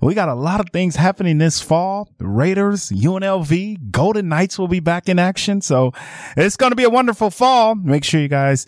[0.00, 2.08] We got a lot of things happening this fall.
[2.18, 5.60] Raiders, UNLV, Golden Knights will be back in action.
[5.60, 5.92] So
[6.36, 7.74] it's going to be a wonderful fall.
[7.74, 8.66] Make sure you guys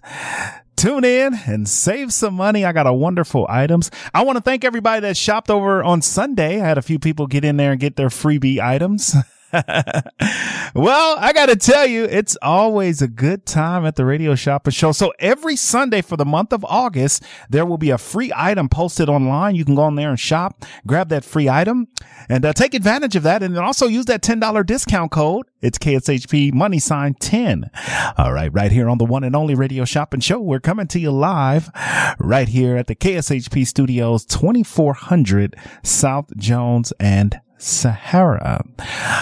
[0.76, 2.64] tune in and save some money.
[2.64, 3.90] I got a wonderful items.
[4.14, 6.62] I want to thank everybody that shopped over on Sunday.
[6.62, 9.16] I had a few people get in there and get their freebie items.
[10.74, 14.72] well, I got to tell you, it's always a good time at the Radio Shopper
[14.72, 14.91] Show.
[14.91, 19.09] So every Sunday for the month of August, there will be a free item posted
[19.09, 19.53] online.
[19.53, 21.88] You can go on there and shop, grab that free item
[22.30, 23.44] and uh, take advantage of that.
[23.44, 25.46] And then also use that $10 discount code.
[25.62, 27.70] It's KSHP money sign 10.
[28.18, 28.52] All right.
[28.52, 30.40] Right here on the one and only Radio Shopping Show.
[30.40, 31.70] We're coming to you live
[32.18, 38.63] right here at the KSHP studios, 2400 South Jones and Sahara.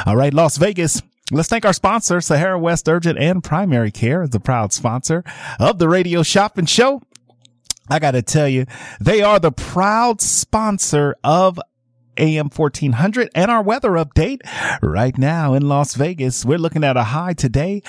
[0.06, 1.02] All right, Las Vegas.
[1.31, 5.24] Let's thank our sponsor, Sahara West Urgent and Primary Care, the proud sponsor
[5.59, 7.01] of the Radio Shopping Show.
[7.90, 8.66] I got to tell you,
[9.00, 11.59] they are the proud sponsor of
[12.18, 14.40] AM 1400 and our weather update
[14.81, 16.44] right now in Las Vegas.
[16.44, 17.81] We're looking at a high today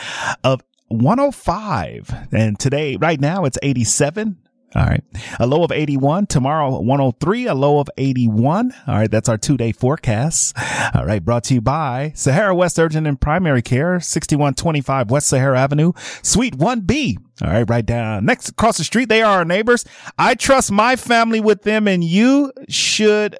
[0.44, 4.38] of 105 and today, right now it's 87.
[4.74, 5.04] All right.
[5.38, 8.72] A low of 81 tomorrow, 103, a low of 81.
[8.86, 9.10] All right.
[9.10, 10.56] That's our two day forecast.
[10.94, 11.22] All right.
[11.22, 16.56] Brought to you by Sahara West Urgent and Primary Care, 6125 West Sahara Avenue, Suite
[16.56, 17.16] 1B.
[17.42, 17.68] All right.
[17.68, 19.08] Right down next across the street.
[19.08, 19.84] They are our neighbors.
[20.18, 23.36] I trust my family with them and you should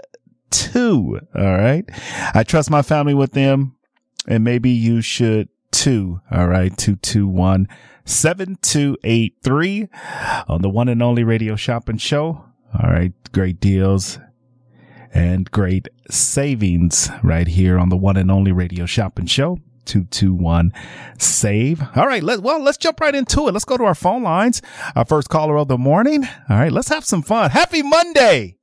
[0.51, 1.19] too.
[1.35, 1.89] All right.
[2.35, 3.77] I trust my family with them
[4.29, 6.21] and maybe you should too.
[6.31, 6.77] All right.
[6.77, 7.69] 221
[8.05, 9.89] 7283
[10.49, 12.45] on the one and only radio shopping show.
[12.81, 13.13] All right.
[13.33, 14.19] Great deals
[15.15, 19.59] and great savings right here on the one and only radio shopping show.
[19.85, 20.73] 221
[21.19, 21.83] save.
[21.97, 22.23] All right.
[22.23, 23.53] Let, well, let's jump right into it.
[23.53, 24.63] Let's go to our phone lines.
[24.95, 26.25] Our first caller of the morning.
[26.49, 26.73] All right.
[26.73, 27.51] Let's have some fun.
[27.51, 28.57] Happy Monday.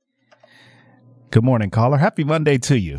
[1.30, 1.98] Good morning, caller.
[1.98, 2.98] Happy Monday to you.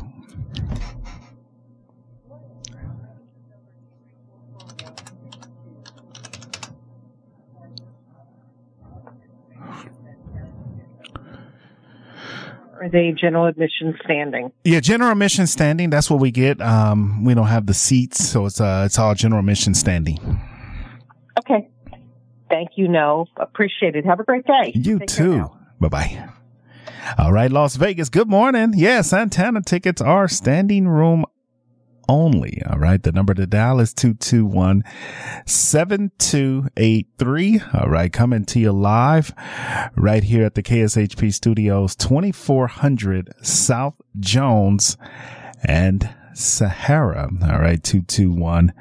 [12.82, 14.52] Are they general admission standing?
[14.64, 15.92] Yeah, general admission standing.
[15.92, 16.60] That's what we get.
[16.60, 20.18] Um, we don't have the seats, so it's uh, it's all general admission standing.
[21.40, 21.70] Okay.
[22.50, 22.88] Thank you.
[22.88, 24.04] No, appreciate it.
[24.06, 24.72] Have a great day.
[24.74, 25.52] You Take too.
[25.80, 26.30] Bye bye.
[27.20, 28.10] All right, Las Vegas.
[28.10, 28.74] Good morning.
[28.76, 31.26] Yeah, Santana tickets are standing room
[32.08, 32.62] only.
[32.70, 33.02] All right.
[33.02, 34.84] The number to dial is 221
[35.46, 37.62] 7283.
[37.74, 38.12] All right.
[38.12, 39.34] Coming to you live
[39.96, 44.98] right here at the KSHP studios, 2400 South Jones
[45.64, 47.30] and Sahara.
[47.44, 47.84] All right.
[47.84, 48.74] 221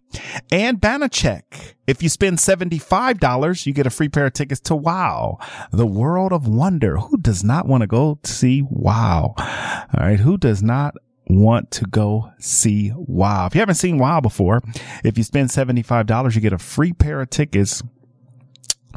[0.50, 1.74] and Banachek.
[1.86, 5.38] If you spend $75, you get a free pair of tickets to Wow,
[5.70, 6.96] the world of wonder.
[6.96, 9.34] Who does not want to go see Wow?
[9.36, 10.20] All right.
[10.20, 10.94] Who does not
[11.26, 13.46] want to go see Wow?
[13.46, 14.60] If you haven't seen Wow before,
[15.02, 17.82] if you spend $75, you get a free pair of tickets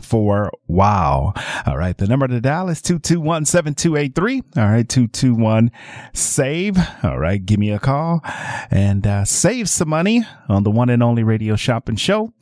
[0.07, 1.33] for wow.
[1.65, 1.97] All right.
[1.97, 4.57] The number to dial is 221-7283.
[4.57, 4.87] All right.
[4.87, 5.71] 221
[6.13, 6.77] save.
[7.03, 7.45] All right.
[7.45, 8.21] Give me a call
[8.71, 12.33] and uh, save some money on the one and only radio shopping show.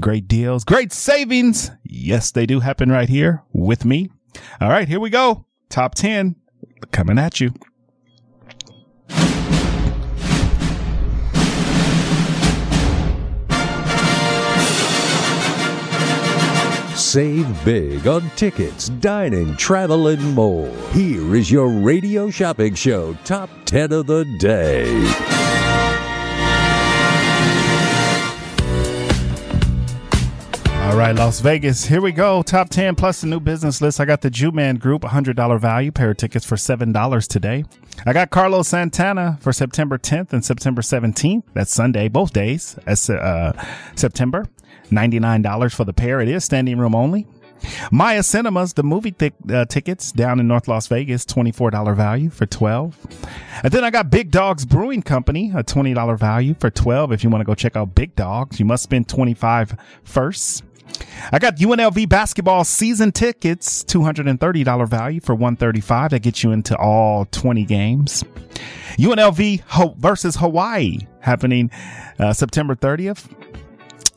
[0.00, 1.70] Great deals, great savings.
[1.84, 4.10] Yes, they do happen right here with me.
[4.60, 4.88] All right.
[4.88, 5.46] Here we go.
[5.68, 6.36] Top 10
[6.90, 7.52] coming at you.
[17.10, 20.72] Save big on tickets, dining, travel, and more.
[20.92, 24.86] Here is your radio shopping show top 10 of the day.
[30.84, 31.84] All right, Las Vegas.
[31.84, 32.44] Here we go.
[32.44, 33.98] Top 10 plus the new business list.
[33.98, 37.64] I got the Jew Man Group, $100 value pair of tickets for $7 today.
[38.06, 41.42] I got Carlos Santana for September 10th and September 17th.
[41.54, 42.76] That's Sunday, both days.
[42.84, 43.52] That's uh,
[43.96, 44.46] September.
[44.90, 46.20] $99 for the pair.
[46.20, 47.26] It is standing room only.
[47.90, 52.46] Maya Cinemas, the movie th- uh, tickets down in North Las Vegas, $24 value for
[52.46, 52.96] 12.
[53.62, 57.12] And then I got Big Dogs Brewing Company, a $20 value for 12.
[57.12, 60.64] If you want to go check out Big Dogs, you must spend 25 first.
[61.32, 66.10] I got UNLV basketball season tickets, $230 value for 135.
[66.10, 68.24] That gets you into all 20 games.
[68.98, 71.70] UNLV versus Hawaii happening
[72.18, 73.28] uh, September 30th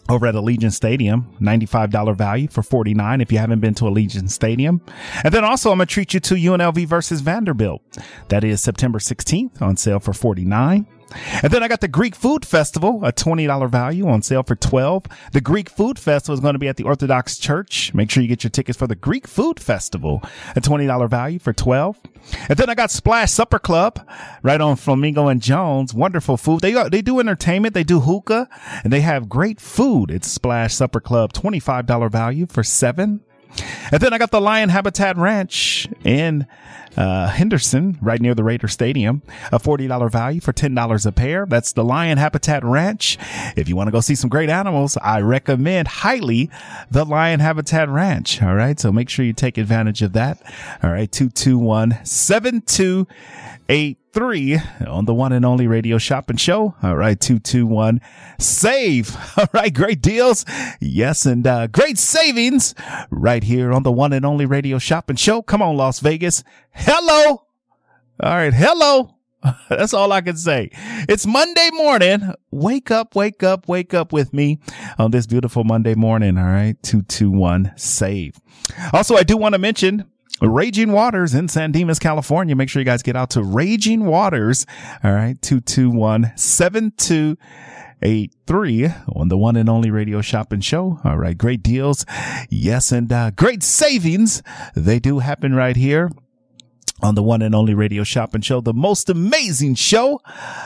[0.10, 4.82] over at Allegiant Stadium, $95 value for 49 if you haven't been to Allegiant Stadium.
[5.24, 7.82] And then also I'm going to treat you to UNLV versus Vanderbilt.
[8.30, 10.86] That is September 16th on sale for 49.
[11.42, 15.06] And then I got the Greek Food Festival, a $20 value on sale for 12.
[15.32, 17.94] The Greek Food Festival is going to be at the Orthodox Church.
[17.94, 20.22] Make sure you get your tickets for the Greek Food Festival,
[20.56, 21.98] a $20 value for 12.
[22.50, 24.00] And then I got Splash Supper Club
[24.42, 25.94] right on Flamingo and Jones.
[25.94, 26.62] Wonderful food.
[26.62, 27.74] They, uh, they do entertainment.
[27.74, 28.48] They do hookah
[28.84, 30.12] and they have great food.
[30.12, 33.22] It's Splash Supper Club, $25 value for seven.
[33.92, 36.48] And then I got the Lion Habitat Ranch in
[36.98, 39.22] uh, Henderson, right near the Raider Stadium.
[39.52, 41.46] A $40 value for $10 a pair.
[41.46, 43.18] That's the Lion Habitat Ranch.
[43.56, 46.50] If you want to go see some great animals, I recommend highly
[46.92, 48.42] the Lion Habitat Ranch.
[48.42, 48.80] All right.
[48.80, 50.42] So make sure you take advantage of that.
[50.84, 51.12] All right.
[51.12, 56.76] 221 7283 on the one and only radio shopping show.
[56.84, 57.20] All right.
[57.20, 58.00] 221
[58.40, 59.16] save.
[59.38, 59.74] All right.
[59.74, 60.46] Great deals.
[60.80, 61.26] Yes.
[61.26, 62.76] And, uh, great savings
[63.10, 65.42] right here on the one and only radio shopping show.
[65.42, 66.44] Come on, Las Vegas.
[66.86, 67.44] Hello.
[68.20, 68.54] All right.
[68.54, 69.16] Hello.
[69.70, 70.70] That's all I can say.
[71.08, 72.34] It's Monday morning.
[72.52, 74.60] Wake up, wake up, wake up with me
[75.00, 76.38] on this beautiful Monday morning.
[76.38, 76.76] All right.
[76.84, 78.36] 221 save.
[78.92, 80.12] Also, I do want to mention
[80.42, 82.54] Raging Waters in San Dimas, California.
[82.54, 84.66] Make sure you guys get out to Raging Waters.
[85.06, 85.42] All right.
[85.42, 91.00] 221 7283 on the one and only radio shopping show.
[91.06, 91.38] All right.
[91.38, 92.06] Great deals.
[92.50, 92.92] Yes.
[92.92, 94.44] And, uh, great savings.
[94.76, 96.12] They do happen right here
[97.04, 100.22] on the one and only radio shopping show, the most amazing show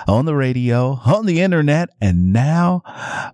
[0.08, 2.84] on the radio, on the internet, and now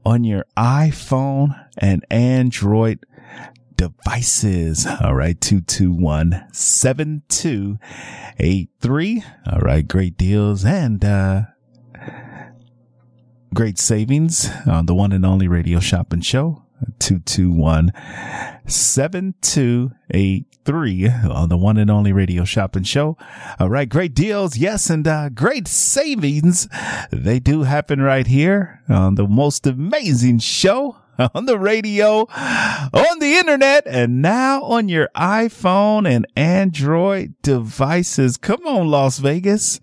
[0.05, 3.05] on your iPhone and Android
[3.75, 4.87] devices.
[5.03, 5.39] All right.
[5.39, 9.23] 221 7283.
[9.51, 9.87] All right.
[9.87, 11.41] Great deals and, uh,
[13.53, 16.62] great savings on the one and only radio shopping show.
[16.99, 17.91] 221
[18.65, 23.17] 7283 on the one and only radio shopping show.
[23.59, 23.89] All right.
[23.89, 24.57] Great deals.
[24.57, 24.89] Yes.
[24.89, 26.67] And, uh, great savings.
[27.11, 30.97] They do happen right here on the most amazing show
[31.33, 38.37] on the radio, on the internet, and now on your iPhone and Android devices.
[38.37, 39.79] Come on, Las Vegas.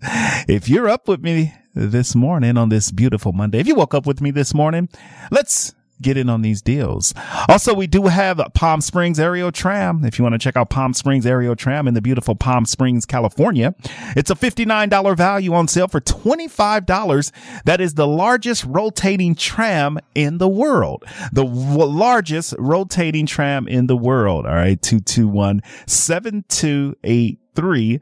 [0.47, 4.05] If you're up with me this morning on this beautiful Monday, if you woke up
[4.05, 4.89] with me this morning,
[5.31, 7.13] let's get in on these deals.
[7.47, 10.03] Also, we do have Palm Springs Aerial Tram.
[10.03, 13.05] If you want to check out Palm Springs Aerial Tram in the beautiful Palm Springs,
[13.05, 13.73] California,
[14.15, 17.31] it's a $59 value on sale for $25.
[17.65, 21.03] That is the largest rotating tram in the world.
[21.31, 24.45] The w- largest rotating tram in the world.
[24.45, 24.81] All right.
[24.81, 27.99] 221 7283.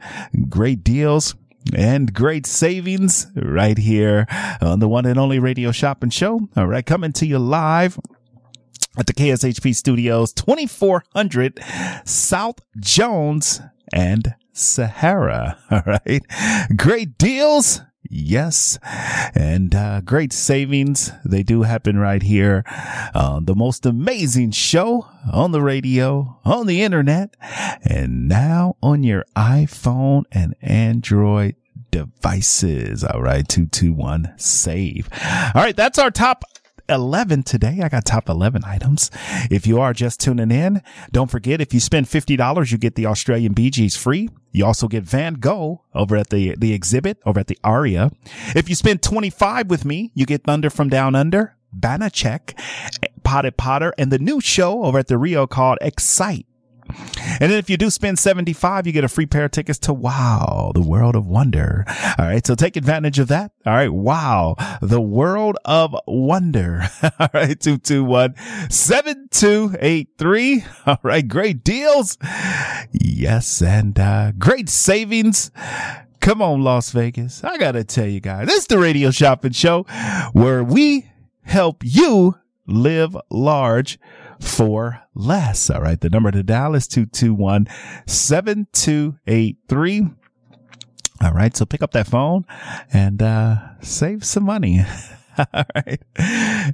[0.50, 1.36] Great deals
[1.74, 4.26] and great savings right here
[4.62, 6.50] on the one and only radio shopping show.
[6.56, 6.86] All right.
[6.86, 8.00] Coming to you live
[8.98, 11.60] at the KSHP studios, 2400
[12.06, 13.62] South Jones
[13.94, 15.58] and Sahara.
[15.72, 16.24] All right.
[16.76, 17.82] Great deals.
[18.10, 18.80] Yes.
[19.36, 21.12] And, uh, great savings.
[21.24, 22.64] They do happen right here
[23.14, 27.36] on the most amazing show on the radio, on the internet,
[27.84, 31.56] and now on your iPhone and Android
[31.92, 33.04] devices.
[33.04, 33.48] All right.
[33.48, 35.10] 221 save.
[35.54, 35.76] All right.
[35.76, 36.44] That's our top
[36.90, 37.80] 11 today.
[37.84, 39.12] I got top 11 items.
[39.50, 40.82] If you are just tuning in,
[41.12, 44.30] don't forget if you spend $50, you get the Australian Gees free.
[44.52, 48.12] You also get Van Gogh over at the, the exhibit over at the Aria.
[48.56, 52.60] If you spend 25 with me, you get Thunder from Down Under, Banachek,
[53.24, 56.48] Potted Potter, and the new show over at the Rio called Excite.
[57.42, 59.94] And then if you do spend 75, you get a free pair of tickets to
[59.94, 61.86] Wow, the World of Wonder.
[62.18, 62.46] All right.
[62.46, 63.52] So take advantage of that.
[63.66, 63.92] All right.
[63.92, 66.84] Wow, the World of Wonder.
[67.20, 67.60] All right.
[67.60, 68.36] 221
[68.70, 70.64] 7283.
[70.86, 71.28] All right.
[71.28, 72.18] Great deals.
[72.92, 73.62] Yes.
[73.62, 75.52] And, uh, great savings.
[76.20, 77.44] Come on, Las Vegas.
[77.44, 79.84] I got to tell you guys, this is the radio shopping show
[80.34, 81.10] where we
[81.44, 82.36] help you
[82.68, 84.00] live large
[84.40, 85.70] for less.
[85.70, 86.00] All right.
[86.00, 87.68] The number to dial is 221
[88.08, 90.08] 7283.
[91.22, 91.56] All right.
[91.56, 92.46] So pick up that phone
[92.94, 94.82] and, uh, save some money.
[95.54, 96.02] All right.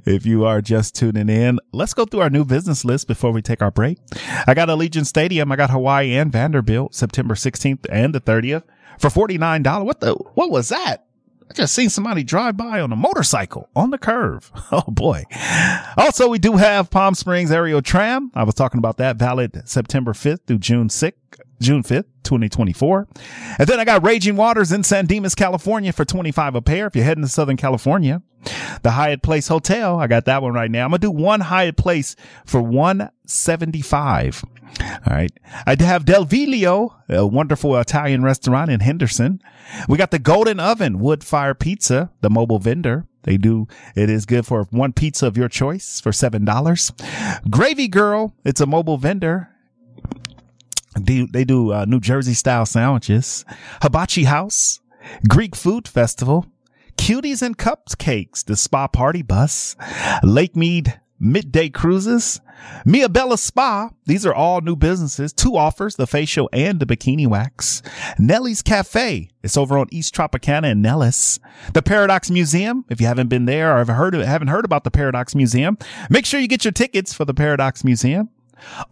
[0.06, 3.42] If you are just tuning in, let's go through our new business list before we
[3.42, 3.98] take our break.
[4.46, 5.50] I got Allegiant Stadium.
[5.52, 8.62] I got Hawaii and Vanderbilt September 16th and the 30th
[8.98, 9.84] for $49.
[9.84, 11.05] What the, what was that?
[11.48, 14.50] I just seen somebody drive by on a motorcycle on the curve.
[14.72, 15.24] Oh boy.
[15.96, 18.32] Also, we do have Palm Springs Aerial Tram.
[18.34, 21.12] I was talking about that valid September 5th through June 6th,
[21.60, 23.06] June 5th, 2024.
[23.58, 26.86] And then I got Raging Waters in San Dimas, California for 25 a pair.
[26.88, 28.22] If you're heading to Southern California,
[28.82, 29.98] the Hyatt Place Hotel.
[29.98, 30.84] I got that one right now.
[30.84, 34.44] I'm going to do one Hyatt Place for 175.
[34.80, 35.32] All right.
[35.66, 39.40] I have Del Viglio, a wonderful Italian restaurant in Henderson.
[39.88, 43.06] We got the Golden Oven Wood Fire Pizza, the mobile vendor.
[43.22, 47.50] They do, it is good for one pizza of your choice for $7.
[47.50, 49.48] Gravy Girl, it's a mobile vendor.
[50.98, 53.44] They, they do uh, New Jersey style sandwiches.
[53.82, 54.80] Hibachi House,
[55.28, 56.46] Greek Food Festival,
[56.96, 59.76] Cuties and Cupcakes, the Spa Party Bus,
[60.22, 62.40] Lake Mead Midday Cruises,
[62.84, 63.90] Mia Bella Spa.
[64.04, 65.32] These are all new businesses.
[65.32, 67.82] Two offers, the facial and the bikini wax.
[68.18, 69.28] Nellie's Cafe.
[69.42, 71.38] It's over on East Tropicana in Nellis.
[71.72, 72.84] The Paradox Museum.
[72.88, 75.78] If you haven't been there or heard of, haven't heard about the Paradox Museum,
[76.10, 78.30] make sure you get your tickets for the Paradox Museum.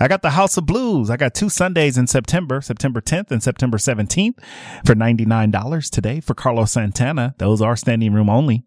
[0.00, 1.10] I got the House of Blues.
[1.10, 4.38] I got two Sundays in September, September 10th and September 17th
[4.86, 7.34] for $99 today for Carlos Santana.
[7.38, 8.64] Those are standing room only.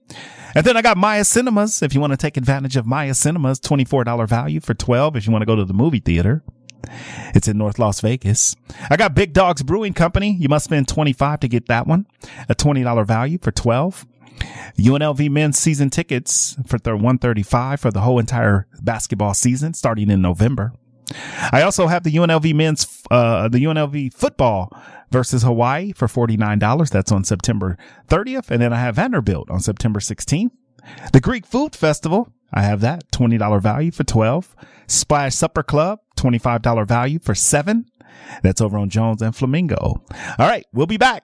[0.56, 1.82] And then I got Maya Cinemas.
[1.82, 5.32] If you want to take advantage of Maya Cinemas, $24 value for 12 if you
[5.32, 6.44] want to go to the movie theater.
[7.34, 8.56] It's in North Las Vegas.
[8.90, 10.36] I got Big Dogs Brewing Company.
[10.38, 12.06] You must spend 25 to get that one.
[12.50, 14.06] A $20 value for 12.
[14.78, 20.74] UNLV men's season tickets for 135 for the whole entire basketball season starting in November.
[21.52, 24.76] I also have the UNLV men's, uh, the UNLV football
[25.12, 26.90] versus Hawaii for $49.
[26.90, 28.50] That's on September 30th.
[28.52, 30.52] And then I have Vanderbilt on September 16th.
[31.12, 32.34] The Greek Food Festival.
[32.54, 34.56] I have that $20 value for 12.
[34.88, 37.86] Splash Supper Club, $25 value for seven.
[38.44, 39.76] That's over on Jones and Flamingo.
[39.78, 40.04] All
[40.48, 40.66] right.
[40.72, 41.24] We'll be back.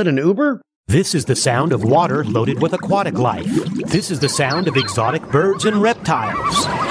[0.07, 0.61] an Uber?
[0.87, 3.45] This is the sound of water loaded with aquatic life.
[3.87, 6.90] This is the sound of exotic birds and reptiles.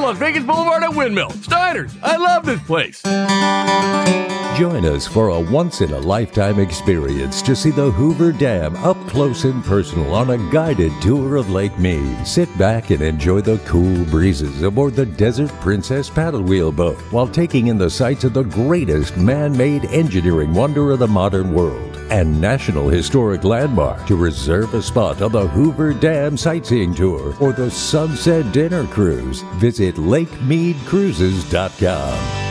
[0.01, 1.29] Las Vegas Boulevard at Windmill.
[1.29, 3.01] Steiner's, I love this place.
[4.57, 8.97] Join us for a once in a lifetime experience to see the Hoover Dam up
[9.07, 12.27] close and personal on a guided tour of Lake Mead.
[12.27, 17.27] Sit back and enjoy the cool breezes aboard the Desert Princess paddle wheel boat while
[17.27, 21.90] taking in the sights of the greatest man made engineering wonder of the modern world
[22.11, 24.05] and National Historic Landmark.
[24.07, 29.41] To reserve a spot on the Hoover Dam sightseeing tour or the Sunset Dinner Cruise,
[29.55, 32.50] visit LakeMeadCruises.com.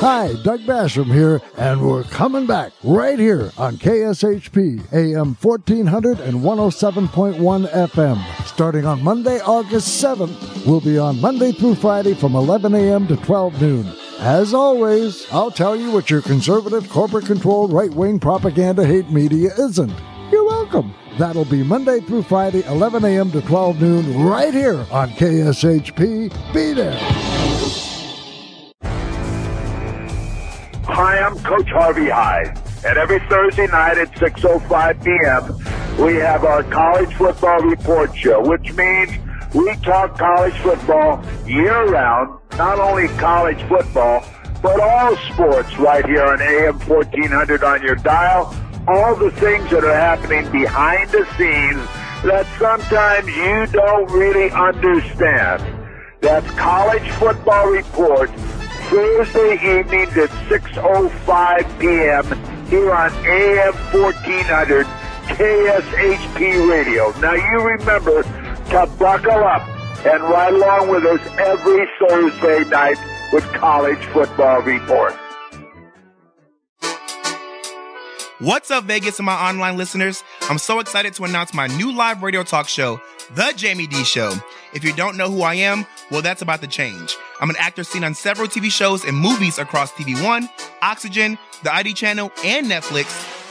[0.00, 6.36] Hi, Doug Basham here, and we're coming back right here on KSHP AM 1400 and
[6.36, 8.46] 107.1 FM.
[8.46, 13.08] Starting on Monday, August 7th, we'll be on Monday through Friday from 11 a.m.
[13.08, 13.92] to 12 noon.
[14.20, 19.50] As always, I'll tell you what your conservative, corporate controlled, right wing propaganda hate media
[19.58, 19.92] isn't.
[20.30, 20.94] You're welcome.
[21.18, 23.32] That'll be Monday through Friday, 11 a.m.
[23.32, 26.54] to 12 noon, right here on KSHP.
[26.54, 27.87] Be there.
[30.90, 32.58] Hi, I'm Coach Harvey Hyde.
[32.84, 38.72] And every Thursday night at 6.05 p.m., we have our college football report show, which
[38.72, 39.10] means
[39.54, 44.24] we talk college football year round, not only college football,
[44.62, 48.46] but all sports right here on AM 1400 on your dial.
[48.88, 51.86] All the things that are happening behind the scenes
[52.24, 55.62] that sometimes you don't really understand.
[56.22, 58.30] That's College Football Report
[58.88, 62.66] Thursday evenings at 6.05 p.m.
[62.68, 64.86] here on AM 1400
[65.26, 67.12] KSHP Radio.
[67.20, 69.68] Now you remember to buckle up
[70.06, 72.96] and ride along with us every Thursday night
[73.30, 75.14] with College Football Report.
[78.40, 80.22] What's up, Vegas and my online listeners?
[80.42, 83.00] I'm so excited to announce my new live radio talk show,
[83.34, 84.32] The Jamie D Show.
[84.72, 87.16] If you don't know who I am, well, that's about to change.
[87.40, 90.48] I'm an actor seen on several TV shows and movies across TV One,
[90.82, 93.06] Oxygen, the ID channel, and Netflix.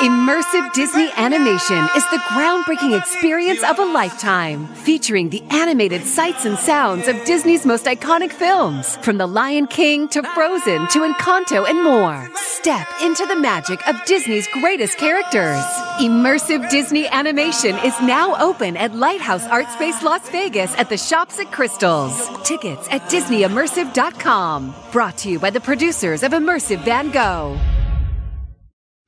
[0.00, 6.58] Immersive Disney animation is the groundbreaking experience of a lifetime, featuring the animated sights and
[6.58, 11.84] sounds of Disney's most iconic films, from The Lion King to Frozen to Encanto and
[11.84, 12.30] more.
[12.34, 15.62] Step into the magic of Disney's greatest characters.
[15.98, 21.38] Immersive Disney animation is now open at Lighthouse Art Space Las Vegas at the Shops
[21.38, 22.26] at Crystals.
[22.42, 24.74] Tickets at DisneyImmersive.com.
[24.92, 27.60] Brought to you by the producers of Immersive Van Gogh.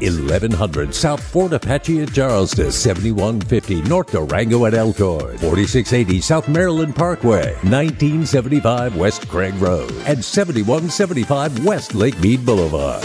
[0.00, 7.54] 1100 South Fort Apache at Charleston, 7150 North Durango at Elkhorn, 4680 South Maryland Parkway,
[7.62, 13.04] 1975 West Craig Road, and 7175 West Lake Mead Boulevard.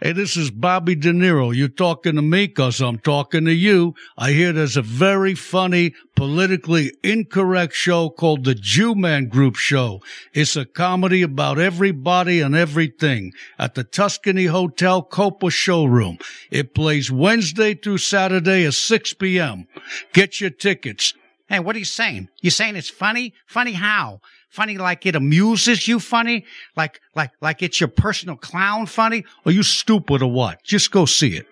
[0.00, 1.54] Hey, this is Bobby De Niro.
[1.54, 3.94] You talking to me because I'm talking to you.
[4.16, 10.00] I hear there's a very funny, politically incorrect show called The Jew Man Group Show.
[10.32, 16.18] It's a comedy about everybody and everything at the Tuscany Hotel Copa showroom.
[16.50, 19.66] It plays Wednesday through Saturday at 6 p.m.
[20.12, 21.14] Get your tickets.
[21.48, 22.28] Hey, what are you saying?
[22.40, 23.34] You saying it's funny?
[23.46, 24.20] Funny how?
[24.48, 26.44] Funny like it amuses you funny?
[26.76, 29.24] Like, like, like it's your personal clown funny?
[29.44, 30.62] Are you stupid or what?
[30.64, 31.46] Just go see it.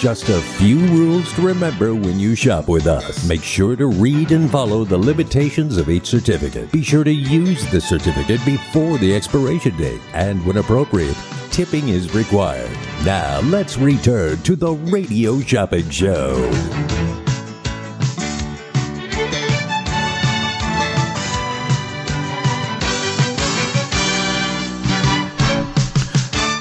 [0.00, 3.28] Just a few rules to remember when you shop with us.
[3.28, 6.70] Make sure to read and follow the limitations of each certificate.
[6.70, 10.00] Be sure to use the certificate before the expiration date.
[10.14, 11.16] And when appropriate,
[11.50, 12.70] tipping is required.
[13.04, 17.17] Now let's return to the Radio Shopping Show.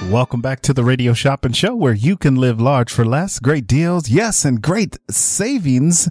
[0.10, 3.40] Welcome back to the Radio Shopping Show where you can live large for less.
[3.40, 6.08] Great deals, yes, and great savings.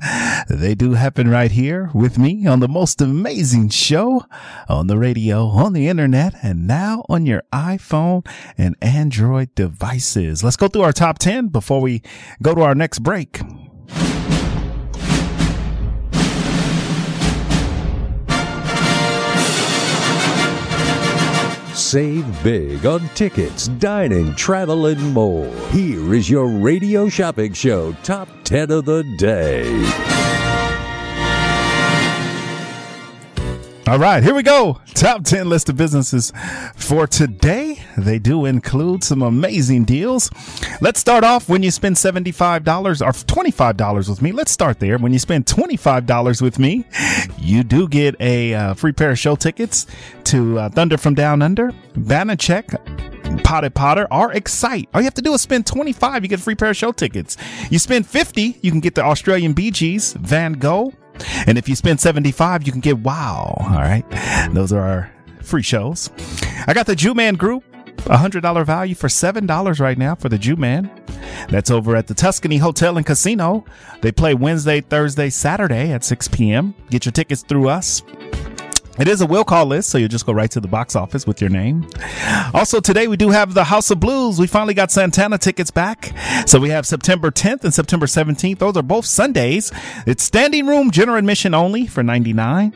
[0.50, 4.26] They do happen right here with me on the most amazing show
[4.68, 8.26] on the radio, on the internet, and now on your iPhone
[8.58, 10.44] and Android devices.
[10.44, 12.02] Let's go through our top 10 before we
[12.42, 13.40] go to our next break.
[21.96, 25.50] Save big on tickets, dining, travel, and more.
[25.70, 29.64] Here is your radio shopping show top 10 of the day.
[33.88, 34.80] All right, here we go.
[34.94, 36.32] Top 10 list of businesses
[36.74, 37.80] for today.
[37.96, 40.28] They do include some amazing deals.
[40.80, 42.66] Let's start off when you spend $75
[43.00, 44.32] or $25 with me.
[44.32, 44.98] Let's start there.
[44.98, 46.84] When you spend $25 with me,
[47.38, 49.86] you do get a uh, free pair of show tickets
[50.24, 54.88] to uh, Thunder from Down Under, Banachek, Potted Potter, or Excite.
[54.94, 56.90] All you have to do is spend 25, you get a free pair of show
[56.90, 57.36] tickets.
[57.70, 60.92] You spend 50, you can get the Australian Gees, Van Gogh,
[61.46, 63.56] and if you spend 75, you can get wow.
[63.58, 64.04] All right.
[64.52, 66.10] Those are our free shows.
[66.66, 67.64] I got the Jew Man group.
[68.08, 70.90] A hundred dollar value for seven dollars right now for the Jew Man.
[71.48, 73.64] That's over at the Tuscany Hotel and Casino.
[74.00, 76.74] They play Wednesday, Thursday, Saturday at 6 p.m.
[76.90, 78.02] Get your tickets through us.
[78.98, 81.26] It is a will call list, so you just go right to the box office
[81.26, 81.86] with your name.
[82.54, 84.38] Also, today we do have the House of Blues.
[84.38, 86.12] We finally got Santana tickets back.
[86.46, 88.58] So we have September 10th and September 17th.
[88.58, 89.70] Those are both Sundays.
[90.06, 92.72] It's standing room, general admission only for 99.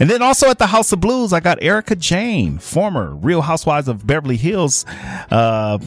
[0.00, 3.88] And then also at the House of Blues, I got Erika Jayne, former Real Housewives
[3.88, 4.84] of Beverly Hills
[5.30, 5.78] uh,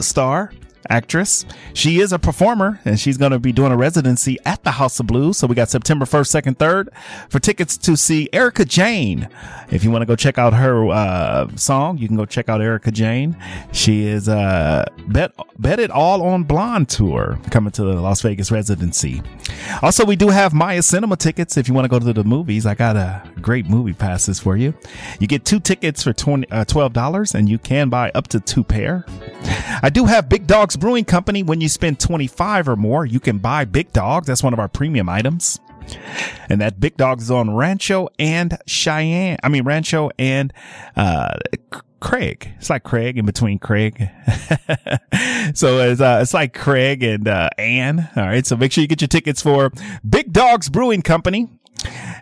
[0.00, 0.52] star
[0.88, 1.44] actress.
[1.74, 5.00] She is a performer and she's going to be doing a residency at the House
[5.00, 5.38] of Blues.
[5.38, 6.88] So we got September 1st, 2nd, 3rd
[7.30, 9.28] for tickets to see Erika Jayne.
[9.70, 12.60] If you want to go check out her uh, song, you can go check out
[12.60, 13.36] Erika Jayne.
[13.72, 18.50] She is uh, bet, bet it all on Blonde tour coming to the Las Vegas
[18.50, 19.22] residency.
[19.82, 21.56] Also, we do have Maya Cinema tickets.
[21.56, 24.56] If you want to go to the movies, I got a great movie passes for
[24.56, 24.74] you.
[25.20, 28.64] You get two tickets for 20, uh, $12 and you can buy up to two
[28.64, 29.04] pair.
[29.82, 31.42] I do have Big Dogs Brewing Company.
[31.42, 34.26] When you spend 25 or more, you can buy Big Dogs.
[34.26, 35.60] That's one of our premium items.
[36.48, 39.38] And that Big Dogs is on Rancho and Cheyenne.
[39.42, 40.52] I mean, Rancho and,
[40.96, 41.34] uh,
[42.00, 42.52] Craig.
[42.58, 43.98] It's like Craig in between Craig.
[45.54, 48.08] so it's, uh, it's like Craig and, uh, Ann.
[48.16, 48.46] All right.
[48.46, 49.72] So make sure you get your tickets for
[50.08, 51.48] Big Dogs Brewing Company.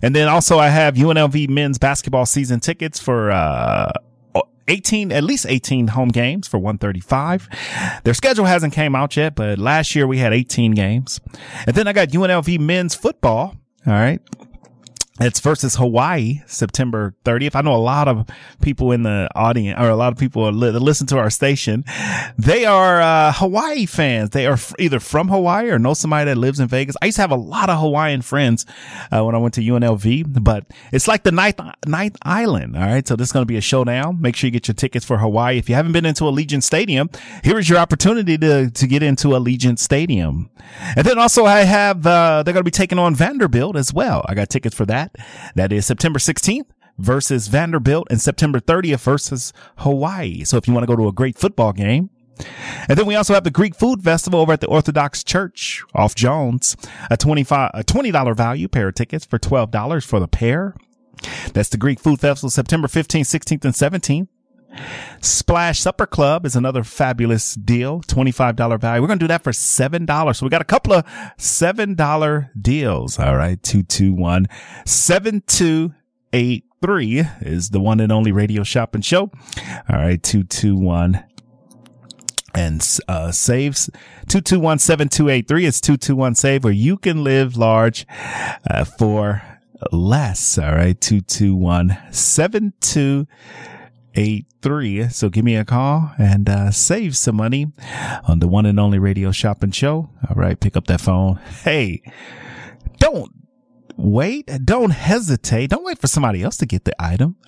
[0.03, 3.92] And then also I have UNLV men's basketball season tickets for, uh,
[4.68, 7.48] 18, at least 18 home games for 135.
[8.05, 11.20] Their schedule hasn't came out yet, but last year we had 18 games.
[11.66, 13.57] And then I got UNLV men's football.
[13.87, 14.20] All right.
[15.18, 17.55] It's versus Hawaii, September 30th.
[17.55, 18.29] I know a lot of
[18.61, 21.85] people in the audience or a lot of people li- that listen to our station.
[22.37, 24.31] They are, uh, Hawaii fans.
[24.31, 26.96] They are f- either from Hawaii or know somebody that lives in Vegas.
[27.00, 28.66] I used to have a lot of Hawaiian friends,
[29.11, 32.76] uh, when I went to UNLV, but it's like the ninth, ninth island.
[32.76, 33.07] All right.
[33.09, 34.20] So this is going to be a showdown.
[34.20, 35.57] Make sure you get your tickets for Hawaii.
[35.57, 37.09] If you haven't been into Allegiant Stadium,
[37.42, 40.50] here is your opportunity to, to get into Allegiant Stadium.
[40.94, 44.22] And then also I have, uh, they're going to be taking on Vanderbilt as well.
[44.29, 45.06] I got tickets for that.
[45.55, 46.66] That is September 16th
[46.99, 50.45] versus Vanderbilt and September 30th versus Hawaii.
[50.45, 52.11] So if you want to go to a great football game,
[52.88, 56.14] and then we also have the Greek Food Festival over at the Orthodox Church off
[56.14, 56.77] Jones,
[57.11, 60.75] a 25, a $20 value pair of tickets for $12 for the pair.
[61.55, 64.29] That's the Greek Food Festival, September 15th, 16th, and 17th.
[65.20, 68.00] Splash Supper Club is another fabulous deal.
[68.02, 69.00] $25 value.
[69.00, 70.36] We're going to do that for $7.
[70.36, 71.04] So we got a couple of
[71.38, 73.18] $7 deals.
[73.18, 73.62] All right.
[73.62, 74.46] 221
[74.84, 79.30] 7283 is the one and only radio shop and show.
[79.88, 80.22] All right.
[80.22, 81.24] 221
[82.54, 83.90] and uh, saves
[84.28, 88.06] 221-7283 is 221 save where you can live large
[88.70, 89.42] uh, for
[89.92, 91.98] less all right 221
[94.16, 97.70] 7283 so give me a call and uh, save some money
[98.26, 102.00] on the one and only radio shopping show all right pick up that phone hey
[102.98, 103.33] don't
[103.96, 107.37] wait don't hesitate don't wait for somebody else to get the item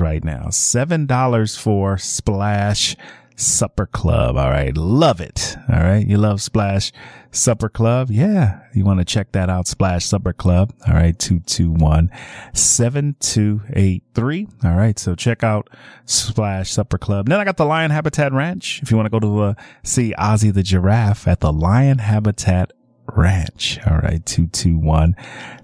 [0.00, 0.46] right now.
[0.48, 2.96] $7 for Splash
[3.38, 4.36] Supper Club.
[4.36, 4.76] All right.
[4.76, 5.56] Love it.
[5.72, 6.04] All right.
[6.04, 6.90] You love Splash
[7.30, 8.10] Supper Club.
[8.10, 8.58] Yeah.
[8.74, 9.68] You want to check that out.
[9.68, 10.74] Splash Supper Club.
[10.88, 11.16] All right.
[11.16, 12.10] 221
[12.52, 14.48] 7283.
[14.64, 14.98] All right.
[14.98, 15.70] So check out
[16.04, 17.28] Splash Supper Club.
[17.28, 18.82] Then I got the Lion Habitat Ranch.
[18.82, 22.72] If you want to go to uh, see Ozzy the giraffe at the Lion Habitat
[23.06, 23.78] Ranch.
[23.86, 24.26] All right.
[24.26, 25.14] 221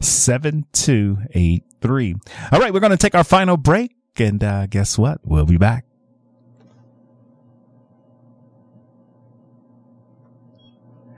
[0.00, 2.14] 7283.
[2.52, 2.72] All right.
[2.72, 3.96] We're going to take our final break.
[4.16, 5.22] And uh, guess what?
[5.24, 5.86] We'll be back.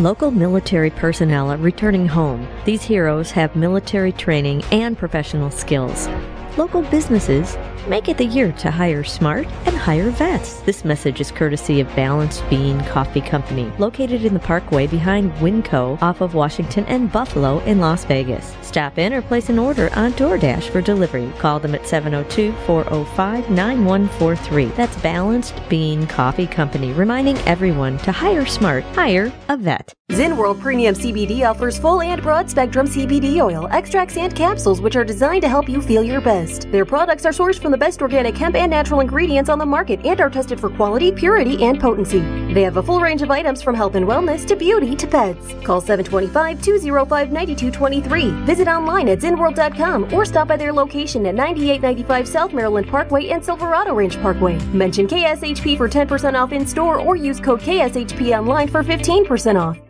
[0.00, 2.48] Local military personnel are returning home.
[2.64, 6.08] These heroes have military training and professional skills.
[6.56, 10.60] Local businesses make it the year to hire smart and hire vets.
[10.60, 16.00] This message is courtesy of Balanced Bean Coffee Company, located in the Parkway behind Winco
[16.02, 18.56] off of Washington and Buffalo in Las Vegas.
[18.62, 21.32] Stop in or place an order on DoorDash for delivery.
[21.38, 24.66] Call them at 702 405 9143.
[24.66, 29.92] That's Balanced Bean Coffee Company, reminding everyone to hire smart, hire a vet.
[30.12, 34.96] Zen World Premium CBD offers full and broad spectrum CBD oil, extracts, and capsules which
[34.96, 36.70] are designed to help you feel your best.
[36.72, 40.04] Their products are sourced from the best organic hemp and natural ingredients on the market
[40.04, 42.20] and are tested for quality, purity, and potency.
[42.52, 45.54] They have a full range of items from health and wellness to beauty to pets.
[45.64, 48.30] Call 725 205 9223.
[48.44, 53.44] Visit online at zenworld.com or stop by their location at 9895 South Maryland Parkway and
[53.44, 54.58] Silverado Ranch Parkway.
[54.66, 59.89] Mention KSHP for 10% off in store or use code KSHP online for 15% off.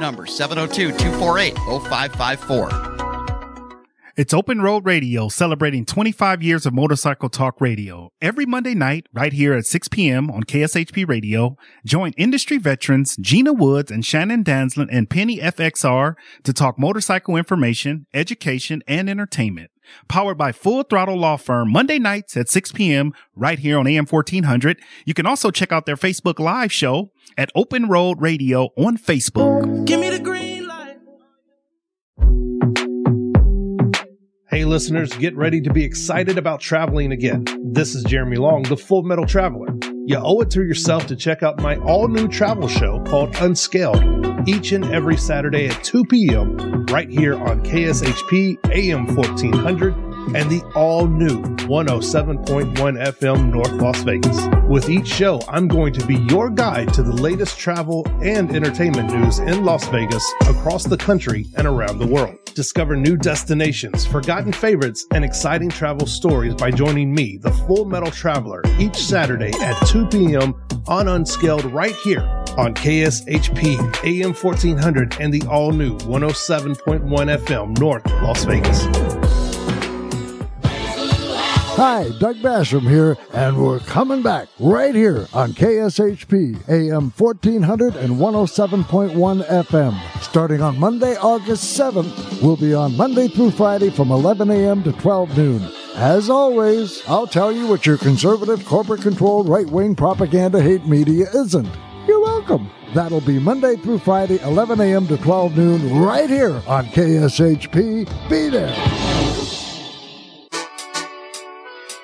[0.00, 2.90] number, 702 248 0554.
[4.16, 8.10] It's Open Road Radio celebrating 25 years of motorcycle talk radio.
[8.20, 10.30] Every Monday night, right here at 6 p.m.
[10.30, 16.52] on KSHP Radio, join industry veterans Gina Woods and Shannon Danslin and Penny FXR to
[16.52, 19.69] talk motorcycle information, education, and entertainment.
[20.08, 23.12] Powered by Full Throttle Law Firm, Monday nights at 6 p.m.
[23.34, 24.80] right here on AM 1400.
[25.04, 29.84] You can also check out their Facebook Live show at Open Road Radio on Facebook.
[29.86, 30.98] Give me the green light.
[34.48, 37.44] Hey, listeners, get ready to be excited about traveling again.
[37.62, 39.68] This is Jeremy Long, the Full Metal Traveler.
[40.06, 44.48] You owe it to yourself to check out my all new travel show called Unscaled
[44.48, 46.86] each and every Saturday at 2 p.m.
[46.86, 54.38] right here on KSHP AM 1400 and the all new 107.1 FM North Las Vegas.
[54.68, 59.12] With each show, I'm going to be your guide to the latest travel and entertainment
[59.12, 62.36] news in Las Vegas, across the country, and around the world.
[62.54, 68.10] Discover new destinations, forgotten favorites, and exciting travel stories by joining me, the Full Metal
[68.10, 70.54] Traveler, each Saturday at 2 p.m.
[70.86, 72.22] on Unscaled right here
[72.58, 79.19] on KSHP AM 1400 and the all new 107.1 FM North Las Vegas.
[81.80, 88.18] Hi, Doug Basham here, and we're coming back right here on KSHP AM 1400 and
[88.18, 90.20] 107.1 FM.
[90.20, 94.82] Starting on Monday, August 7th, we'll be on Monday through Friday from 11 a.m.
[94.82, 95.72] to 12 noon.
[95.94, 101.28] As always, I'll tell you what your conservative, corporate controlled, right wing propaganda hate media
[101.34, 101.70] isn't.
[102.06, 102.68] You're welcome.
[102.92, 105.06] That'll be Monday through Friday, 11 a.m.
[105.06, 108.28] to 12 noon, right here on KSHP.
[108.28, 109.49] Be there.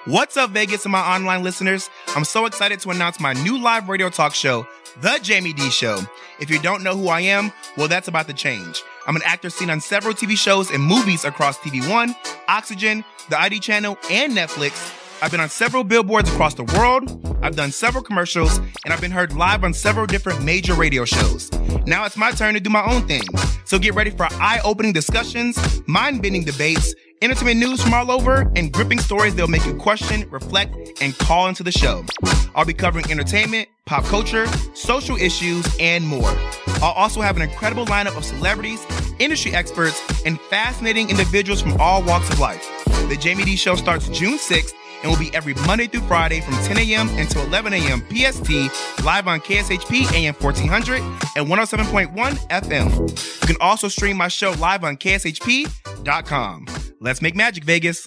[0.06, 1.90] What's up, Vegas and my online listeners?
[2.14, 4.64] I'm so excited to announce my new live radio talk show,
[5.00, 5.98] The Jamie D Show.
[6.38, 8.84] If you don't know who I am, well, that's about to change.
[9.08, 12.14] I'm an actor seen on several TV shows and movies across TV One,
[12.46, 14.94] Oxygen, the ID channel, and Netflix.
[15.20, 17.10] I've been on several billboards across the world.
[17.42, 21.50] I've done several commercials, and I've been heard live on several different major radio shows.
[21.84, 23.22] Now it's my turn to do my own thing.
[23.64, 28.50] So get ready for eye opening discussions, mind bending debates, entertainment news from all over,
[28.56, 32.04] and gripping stories that'll make you question, reflect, and call into the show.
[32.54, 36.32] I'll be covering entertainment, pop culture, social issues, and more.
[36.82, 38.84] I'll also have an incredible lineup of celebrities,
[39.18, 42.66] industry experts, and fascinating individuals from all walks of life.
[43.08, 46.54] The Jamie D Show starts June 6th and will be every Monday through Friday from
[46.64, 47.08] 10 a.m.
[47.18, 48.00] until 11 a.m.
[48.10, 51.00] PST, live on KSHP AM 1400
[51.36, 52.14] and 107.1
[52.48, 53.40] FM.
[53.42, 56.66] You can also stream my show live on KSHP.com.
[57.00, 58.06] Let's make magic, Vegas.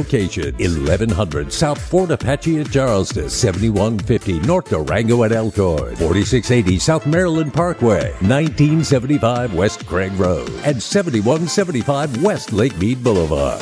[0.03, 8.11] 1100 South Fort Apache at Charleston, 7150 North Durango at Elkhorn, 4680 South Maryland Parkway,
[8.21, 13.61] 1975 West Craig Road, and 7175 West Lake Mead Boulevard.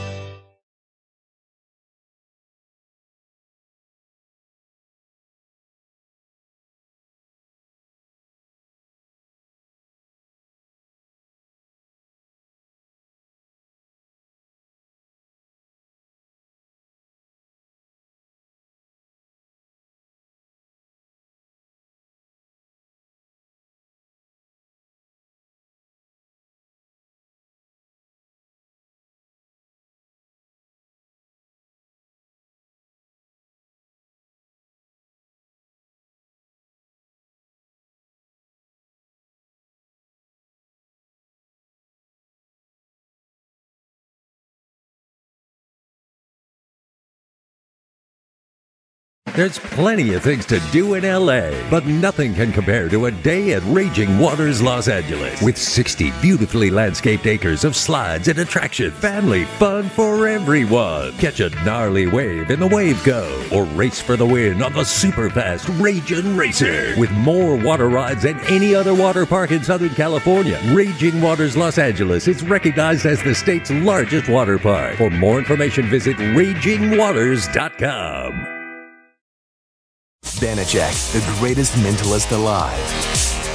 [49.33, 53.53] There's plenty of things to do in LA, but nothing can compare to a day
[53.53, 55.41] at Raging Waters Los Angeles.
[55.41, 61.13] With 60 beautifully landscaped acres of slides and attraction, family fun for everyone.
[61.13, 64.83] Catch a gnarly wave in the Wave Go, or race for the win on the
[64.83, 66.93] super fast Raging Racer.
[66.99, 71.77] With more water rides than any other water park in Southern California, Raging Waters Los
[71.77, 74.97] Angeles is recognized as the state's largest water park.
[74.97, 78.60] For more information, visit ragingwaters.com.
[80.41, 82.79] Banachek, the greatest mentalist alive.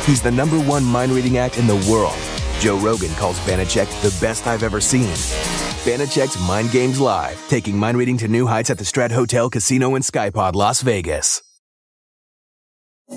[0.06, 2.16] He's the number one mind reading act in the world.
[2.60, 5.10] Joe Rogan calls Banachek the best I've ever seen.
[5.84, 9.96] Banachek's Mind Games Live, taking mind reading to new heights at the Strat Hotel, Casino,
[9.96, 11.42] and Skypod, Las Vegas.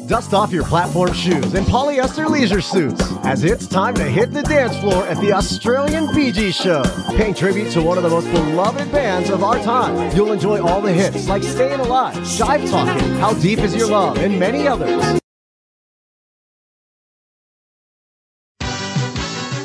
[0.06, 4.44] Dust off your platform shoes and polyester leisure suits, as it's time to hit the
[4.44, 6.84] dance floor at the Australian Bee Gees Show.
[7.16, 10.80] Paying tribute to one of the most beloved bands of our time, you'll enjoy all
[10.80, 15.20] the hits like Staying Alive, Jive Talking, How Deep Is Your Love, and many others.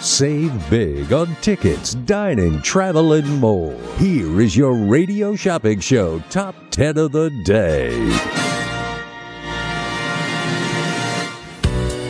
[0.00, 3.78] Save big on tickets, dining, travel, and more.
[3.98, 8.45] Here is your Radio Shopping Show Top 10 of the Day.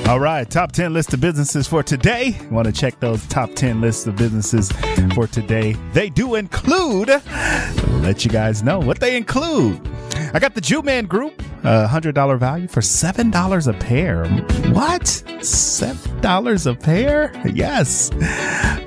[0.09, 2.39] All right, top 10 list of businesses for today.
[2.49, 4.71] Want to check those top 10 lists of businesses
[5.15, 5.73] for today.
[5.95, 9.81] They do include, let you guys know what they include.
[10.33, 14.27] I got the Jew Man Group, a $100 value for $7 a pair.
[14.73, 15.03] What?
[15.03, 17.33] $7 a pair?
[17.45, 18.13] Yes.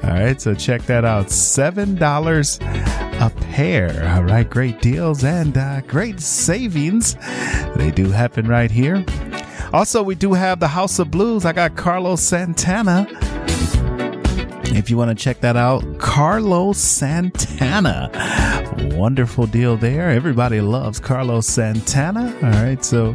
[0.05, 1.25] All right, so check that out.
[1.27, 4.15] $7 a pair.
[4.15, 7.15] All right, great deals and uh, great savings.
[7.75, 9.03] They do happen right here.
[9.73, 11.45] Also, we do have the House of Blues.
[11.45, 13.07] I got Carlos Santana.
[14.71, 18.09] If you want to check that out, Carlos Santana.
[18.95, 20.09] Wonderful deal there.
[20.09, 22.33] Everybody loves Carlos Santana.
[22.41, 23.13] All right, so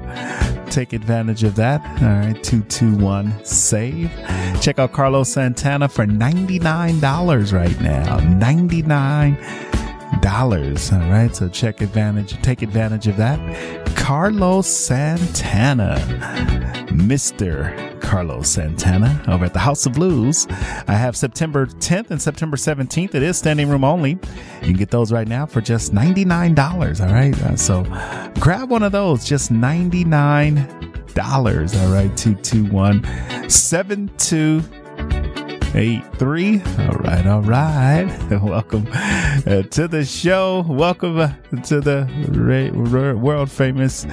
[0.70, 1.80] take advantage of that.
[2.02, 4.10] All right, 221 save.
[4.60, 8.18] Check out Carlos Santana for $99 right now.
[8.18, 9.36] 99
[10.20, 10.92] dollars.
[10.92, 13.83] All right, so check advantage, take advantage of that.
[14.04, 15.94] Carlos Santana,
[16.90, 17.98] Mr.
[18.02, 20.46] Carlos Santana over at the House of Blues.
[20.50, 23.14] I have September 10th and September 17th.
[23.14, 24.10] It is standing room only.
[24.10, 24.18] You
[24.60, 27.00] can get those right now for just $99.
[27.00, 27.82] All right, uh, so
[28.40, 30.58] grab one of those, just $99.
[31.16, 31.44] All
[31.90, 34.83] right, 221 72
[35.74, 36.62] eight three.
[36.78, 38.06] All right, all right.
[38.42, 40.64] Welcome uh, to the show.
[40.68, 41.32] Welcome uh,
[41.64, 44.06] to the ra- ra- world famous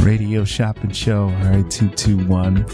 [0.00, 1.24] radio shopping show.
[1.24, 2.66] All right, two two one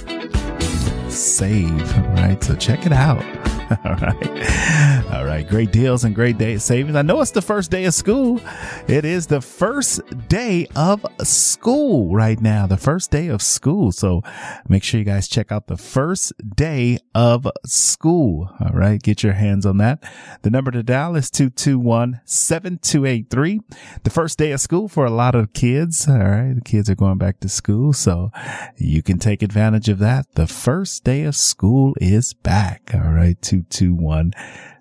[1.10, 1.98] save.
[1.98, 3.22] All right, so check it out.
[3.84, 4.95] All right.
[5.12, 5.48] All right.
[5.48, 6.96] Great deals and great day savings.
[6.96, 8.40] I know it's the first day of school.
[8.88, 12.66] It is the first day of school right now.
[12.66, 13.92] The first day of school.
[13.92, 14.22] So
[14.68, 18.50] make sure you guys check out the first day of school.
[18.60, 19.00] All right.
[19.00, 20.02] Get your hands on that.
[20.42, 23.60] The number to dial is 221 7283.
[24.02, 26.08] The first day of school for a lot of kids.
[26.08, 26.54] All right.
[26.54, 27.92] The kids are going back to school.
[27.92, 28.32] So
[28.76, 30.34] you can take advantage of that.
[30.34, 32.90] The first day of school is back.
[32.92, 33.40] All right.
[33.40, 34.32] 221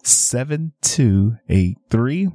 [0.07, 2.29] 7283.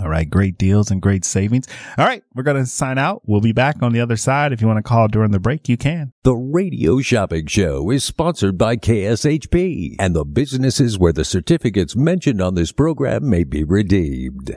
[0.00, 0.28] All right.
[0.28, 1.68] Great deals and great savings.
[1.98, 2.22] All right.
[2.34, 3.22] We're going to sign out.
[3.26, 4.52] We'll be back on the other side.
[4.52, 6.12] If you want to call during the break, you can.
[6.22, 12.40] The Radio Shopping Show is sponsored by KSHP and the businesses where the certificates mentioned
[12.40, 14.56] on this program may be redeemed.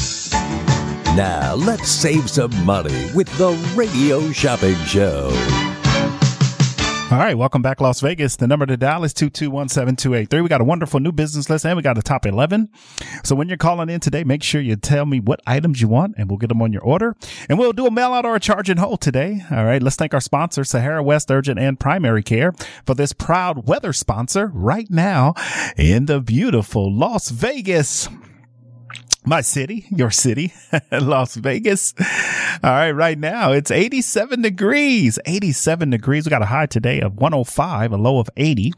[1.15, 5.29] Now, let's save some money with the Radio Shopping Show.
[7.11, 8.37] All right, welcome back, Las Vegas.
[8.37, 10.41] The number to dial is 221-7283.
[10.41, 12.69] We got a wonderful new business list and we got a top 11.
[13.25, 16.15] So when you're calling in today, make sure you tell me what items you want
[16.17, 17.17] and we'll get them on your order.
[17.49, 19.43] And we'll do a mail out or a charge and hold today.
[19.51, 22.53] All right, let's thank our sponsor, Sahara West Urgent and Primary Care,
[22.85, 25.33] for this proud weather sponsor right now
[25.75, 28.07] in the beautiful Las Vegas
[29.25, 30.53] my city, your city,
[30.91, 31.93] Las Vegas.
[32.63, 36.25] All right, right now it's 87 degrees, 87 degrees.
[36.25, 38.73] We got a high today of 105, a low of 80.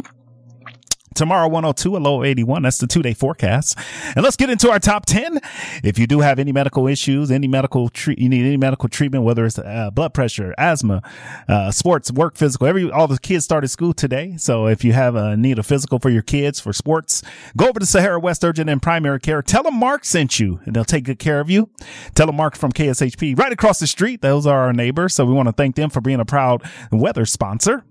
[1.13, 2.63] Tomorrow, 102, a low 81.
[2.63, 3.77] That's the two day forecast.
[4.15, 5.39] And let's get into our top 10.
[5.83, 9.23] If you do have any medical issues, any medical treat, you need any medical treatment,
[9.23, 11.01] whether it's uh, blood pressure, asthma,
[11.47, 14.35] uh, sports, work, physical, every, all the kids started school today.
[14.37, 17.21] So if you have a need a physical for your kids for sports,
[17.55, 19.41] go over to Sahara West Urgent and Primary Care.
[19.41, 21.69] Tell them Mark sent you and they'll take good care of you.
[22.15, 24.21] Tell them Mark from KSHP right across the street.
[24.21, 25.13] Those are our neighbors.
[25.13, 27.83] So we want to thank them for being a proud weather sponsor.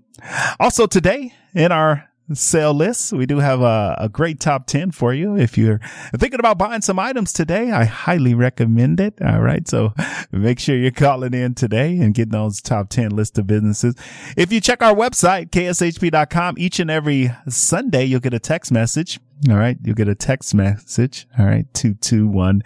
[0.59, 3.11] Also today in our sale lists.
[3.11, 5.37] We do have a, a, great top 10 for you.
[5.37, 5.79] If you're
[6.15, 9.21] thinking about buying some items today, I highly recommend it.
[9.21, 9.67] All right.
[9.67, 9.93] So
[10.31, 13.95] make sure you're calling in today and getting those top 10 list of businesses.
[14.37, 19.19] If you check our website, kshp.com, each and every Sunday, you'll get a text message.
[19.49, 19.77] All right.
[19.83, 21.27] You'll get a text message.
[21.37, 21.65] All right.
[21.73, 22.61] 221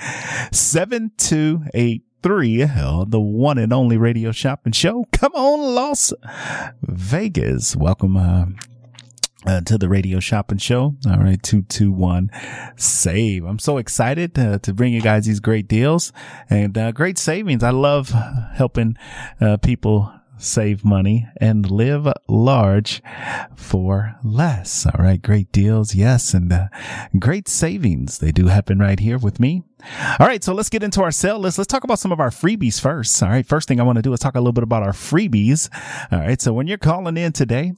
[0.51, 5.05] 728 three, the one and only radio shopping show.
[5.11, 6.13] Come on, Las
[6.81, 7.75] Vegas.
[7.75, 8.47] Welcome, uh,
[9.45, 10.95] uh, to the radio shopping show.
[11.05, 11.41] All right.
[11.41, 12.31] 221
[12.75, 13.43] save.
[13.45, 16.11] I'm so excited to bring you guys these great deals
[16.49, 17.63] and uh, great savings.
[17.63, 18.09] I love
[18.53, 18.97] helping
[19.39, 23.01] uh, people save money and live large
[23.55, 24.85] for less.
[24.85, 25.21] All right.
[25.21, 25.95] Great deals.
[25.95, 26.33] Yes.
[26.33, 26.67] And uh,
[27.19, 28.19] great savings.
[28.19, 29.63] They do happen right here with me.
[30.19, 30.43] All right.
[30.43, 31.57] So let's get into our sale list.
[31.57, 33.21] Let's talk about some of our freebies first.
[33.21, 33.45] All right.
[33.45, 35.69] First thing I want to do is talk a little bit about our freebies.
[36.11, 36.41] All right.
[36.41, 37.73] So when you're calling in today,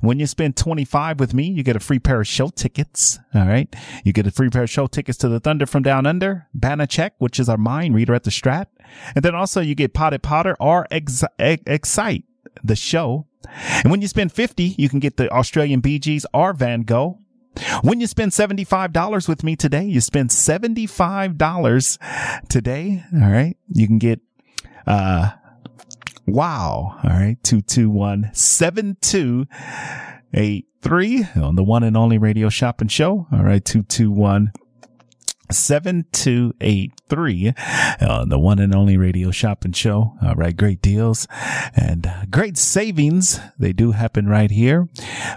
[0.00, 3.18] when you spend 25 with me, you get a free pair of show tickets.
[3.34, 3.74] All right.
[4.04, 7.12] You get a free pair of show tickets to the Thunder from Down Under, Banachek,
[7.18, 8.66] which is our mind reader at the Strat.
[9.14, 12.24] And then also you get Potted Potter or Ex- Excite,
[12.62, 13.26] the show.
[13.82, 17.18] And when you spend 50, you can get the Australian Gees or Van Gogh.
[17.82, 23.04] When you spend $75 with me today, you spend $75 today.
[23.14, 23.56] All right.
[23.68, 24.20] You can get,
[24.86, 25.32] uh,
[26.26, 26.98] wow.
[27.02, 27.36] All right.
[27.44, 33.28] 221 7283 on the one and only radio shopping show.
[33.32, 33.64] All right.
[33.64, 34.50] 221
[35.50, 37.54] 7283 on
[38.00, 40.14] uh, the one and only radio shopping show.
[40.22, 40.56] All right.
[40.56, 41.28] Great deals
[41.76, 43.40] and great savings.
[43.58, 44.88] They do happen right here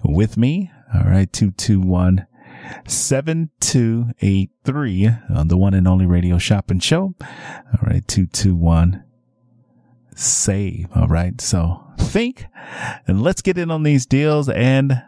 [0.04, 0.72] with me.
[0.94, 1.32] All right.
[1.32, 2.26] 221
[2.86, 7.16] 7283 on uh, the one and only radio shopping show.
[7.22, 8.08] All right.
[8.08, 9.04] 221
[10.16, 10.88] save.
[10.96, 11.42] All right.
[11.42, 12.46] So think
[13.08, 15.02] and let's get in on these deals and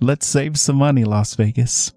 [0.00, 1.92] let's save some money, Las Vegas.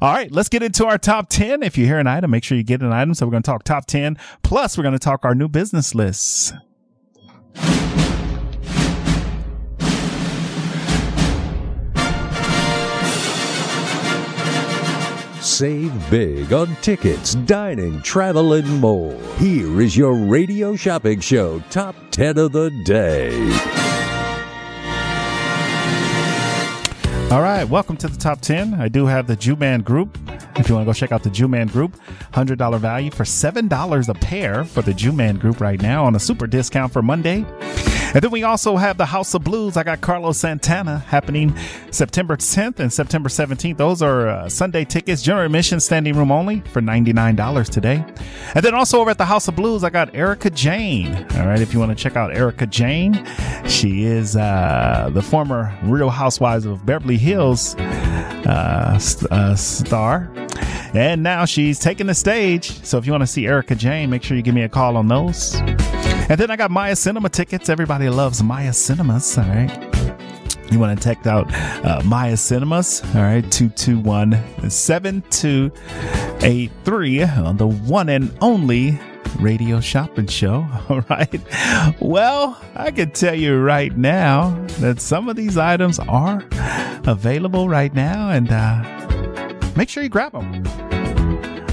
[0.00, 1.62] All right, let's get into our top 10.
[1.62, 3.14] If you hear an item, make sure you get an item.
[3.14, 4.16] So we're going to talk top 10.
[4.42, 6.52] Plus, we're going to talk our new business lists.
[15.40, 19.18] Save big on tickets, dining, travel, and more.
[19.38, 23.87] Here is your radio shopping show top 10 of the day.
[27.30, 28.72] All right, welcome to the top 10.
[28.80, 30.16] I do have the Juman Group.
[30.56, 31.94] If you want to go check out the Juman Group,
[32.32, 36.46] $100 value for $7 a pair for the Juman Group right now on a super
[36.46, 37.44] discount for Monday.
[38.14, 39.76] And then we also have the House of Blues.
[39.76, 41.54] I got Carlos Santana happening
[41.90, 43.76] September 10th and September 17th.
[43.76, 48.02] Those are uh, Sunday tickets, general admission, standing room only for $99 today.
[48.54, 51.14] And then also over at the House of Blues, I got Erika Jayne.
[51.36, 53.26] All right, if you want to check out Erika Jayne,
[53.66, 58.98] she is uh, the former Real Housewives of Beverly Hills uh,
[59.30, 60.30] uh, star.
[60.94, 62.82] And now she's taking the stage.
[62.84, 64.96] So if you want to see Erika Jayne, make sure you give me a call
[64.96, 65.56] on those.
[66.30, 67.68] And then I got Maya Cinema tickets.
[67.68, 69.36] Everybody loves Maya Cinemas.
[69.36, 69.70] All right.
[70.70, 71.52] You want to check out
[71.84, 73.02] uh, Maya Cinemas.
[73.14, 73.42] All right.
[73.50, 78.98] 221 7283 on the one and only
[79.40, 80.66] radio shopping show.
[80.88, 81.40] All right.
[82.00, 84.50] Well, I can tell you right now
[84.80, 86.40] that some of these items are
[87.06, 90.64] available right now and uh, make sure you grab them.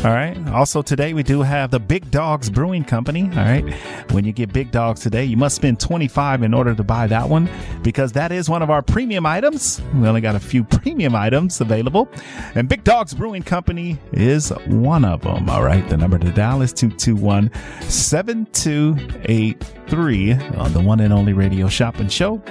[0.05, 0.37] All right.
[0.49, 3.23] Also, today we do have the Big Dogs Brewing Company.
[3.23, 3.67] All right.
[4.11, 7.27] When you get Big Dogs today, you must spend 25 in order to buy that
[7.27, 7.49] one
[7.81, 9.81] because that is one of our premium items.
[9.95, 12.07] We only got a few premium items available,
[12.53, 15.49] and Big Dogs Brewing Company is one of them.
[15.49, 15.89] All right.
[15.89, 17.49] The number to dial is 221
[17.89, 22.43] 7283 on the one and only radio shopping show.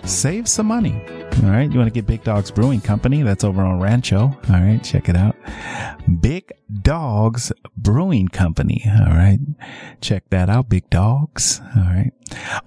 [0.06, 1.04] save some money.
[1.44, 1.72] All right.
[1.72, 3.24] You want to get Big Dogs Brewing Company?
[3.24, 4.20] That's over on Rancho.
[4.20, 4.80] All right.
[4.84, 5.36] Check it out.
[6.20, 6.52] Big
[6.82, 8.84] Dogs Brewing Company.
[8.88, 9.40] All right.
[10.02, 10.70] Check that out.
[10.70, 11.62] Big Dogs.
[11.76, 12.12] All right.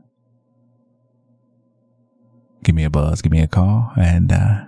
[2.64, 3.92] give me a buzz, give me a call.
[3.98, 4.66] And, uh,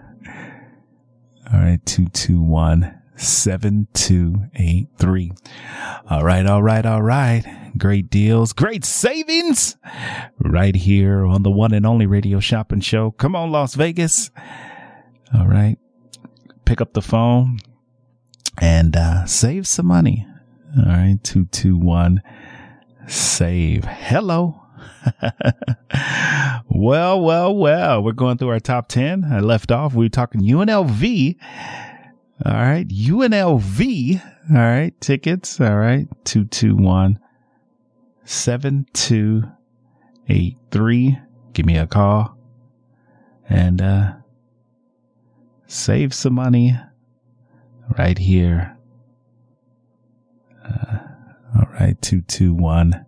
[1.53, 5.31] all right, 221 7283.
[6.09, 7.43] All right, all right, all right.
[7.77, 9.77] Great deals, great savings
[10.39, 13.11] right here on the one and only radio shopping show.
[13.11, 14.31] Come on, Las Vegas.
[15.33, 15.77] All right.
[16.65, 17.59] Pick up the phone
[18.59, 20.27] and, uh, save some money.
[20.77, 22.21] All right, 221
[23.07, 23.83] save.
[23.85, 24.60] Hello.
[26.69, 29.25] well, well, well, we're going through our top 10.
[29.25, 29.93] I left off.
[29.93, 31.35] We were talking UNLV.
[32.45, 32.87] All right.
[32.87, 34.21] UNLV.
[34.49, 34.99] All right.
[35.01, 35.61] Tickets.
[35.61, 36.07] All right.
[36.25, 37.19] 221
[38.23, 41.19] 7283.
[41.53, 42.37] Give me a call
[43.49, 44.13] and, uh,
[45.67, 46.77] save some money
[47.97, 48.77] right here.
[50.63, 50.99] Uh,
[51.55, 52.01] all right.
[52.01, 53.05] 221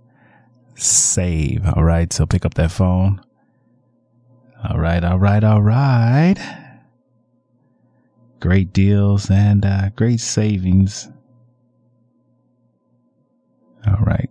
[0.84, 1.68] save.
[1.68, 2.12] All right.
[2.12, 3.22] So pick up that phone.
[4.70, 5.04] All right.
[5.04, 5.44] All right.
[5.44, 6.36] All right.
[8.40, 11.10] Great deals and uh, great savings.
[13.88, 14.30] All right.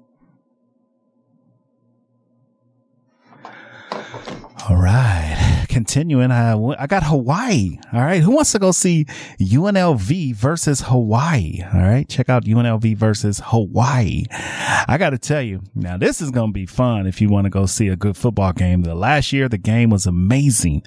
[4.68, 5.41] All right
[5.72, 7.78] continuing, I, I got Hawaii.
[7.92, 8.22] All right.
[8.22, 9.06] Who wants to go see
[9.40, 11.62] UNLV versus Hawaii?
[11.72, 12.06] All right.
[12.08, 14.24] Check out UNLV versus Hawaii.
[14.30, 17.46] I got to tell you, now this is going to be fun if you want
[17.46, 18.82] to go see a good football game.
[18.82, 20.82] The last year, the game was amazing.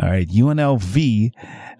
[0.00, 0.28] All right.
[0.28, 1.32] UNLV,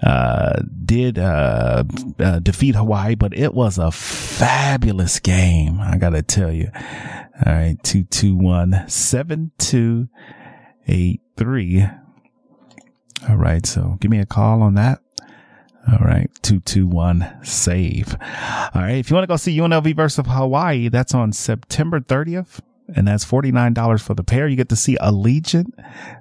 [0.02, 1.84] uh, did, uh,
[2.18, 5.80] uh, defeat Hawaii, but it was a fabulous game.
[5.80, 6.70] I got to tell you.
[7.46, 10.08] All right, two two one seven two
[10.88, 11.86] eight three.
[13.26, 15.00] All right, so give me a call on that.
[15.90, 18.14] All right, 221 save.
[18.74, 22.60] All right, if you want to go see UNLV versus Hawaii, that's on September 30th,
[22.94, 24.46] and that's $49 for the pair.
[24.48, 25.72] You get to see Allegiant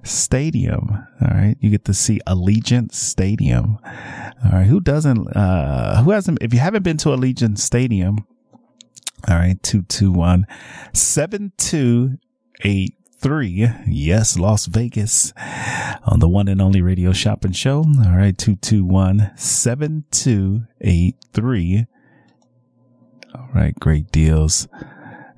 [0.03, 1.05] Stadium.
[1.21, 3.77] All right, you get to see Allegiant Stadium.
[4.45, 8.25] All right, who doesn't, uh, who hasn't, if you haven't been to Allegiant Stadium,
[9.27, 10.45] all right, 221
[10.93, 13.67] 7283 three.
[13.87, 15.33] Yes, Las Vegas
[16.03, 17.79] on the one and only radio shopping show.
[17.79, 18.37] All right.
[18.37, 21.85] 221 7283.
[23.35, 23.77] All right.
[23.79, 24.67] Great deals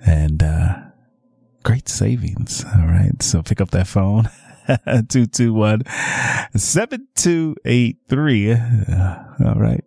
[0.06, 0.76] and, uh,
[1.64, 2.64] great savings.
[2.76, 3.22] All right.
[3.22, 4.30] So pick up that phone.
[4.68, 5.82] 221
[6.56, 8.54] 7283.
[8.54, 9.84] All right.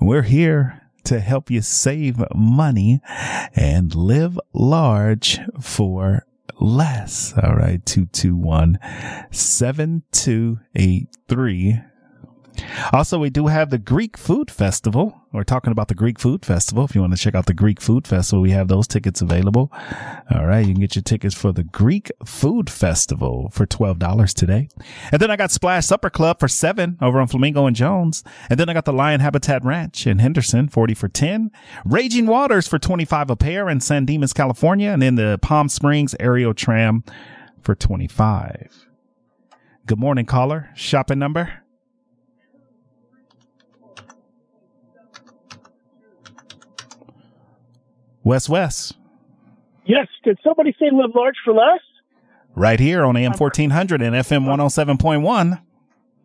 [0.00, 3.00] We're here to help you save money
[3.54, 6.26] and live large for
[6.60, 7.32] less.
[7.42, 7.84] All right.
[7.86, 8.78] 221
[9.30, 11.80] 7283.
[12.92, 15.20] Also, we do have the Greek Food Festival.
[15.32, 16.84] We're talking about the Greek Food Festival.
[16.84, 19.70] If you want to check out the Greek Food Festival, we have those tickets available.
[20.30, 20.66] All right.
[20.66, 24.68] You can get your tickets for the Greek Food Festival for $12 today.
[25.12, 28.24] And then I got Splash Supper Club for seven over on Flamingo and Jones.
[28.48, 31.50] And then I got the Lion Habitat Ranch in Henderson, 40 for 10.
[31.84, 34.90] Raging Waters for 25 a pair in San Dimas, California.
[34.90, 37.04] And then the Palm Springs Aerial Tram
[37.60, 38.86] for 25.
[39.86, 40.70] Good morning, caller.
[40.74, 41.62] Shopping number?
[48.28, 48.94] West West.
[49.86, 50.06] Yes.
[50.22, 51.80] Did somebody say live large for less?
[52.54, 55.60] Right here on AM 1400 and FM 107.1.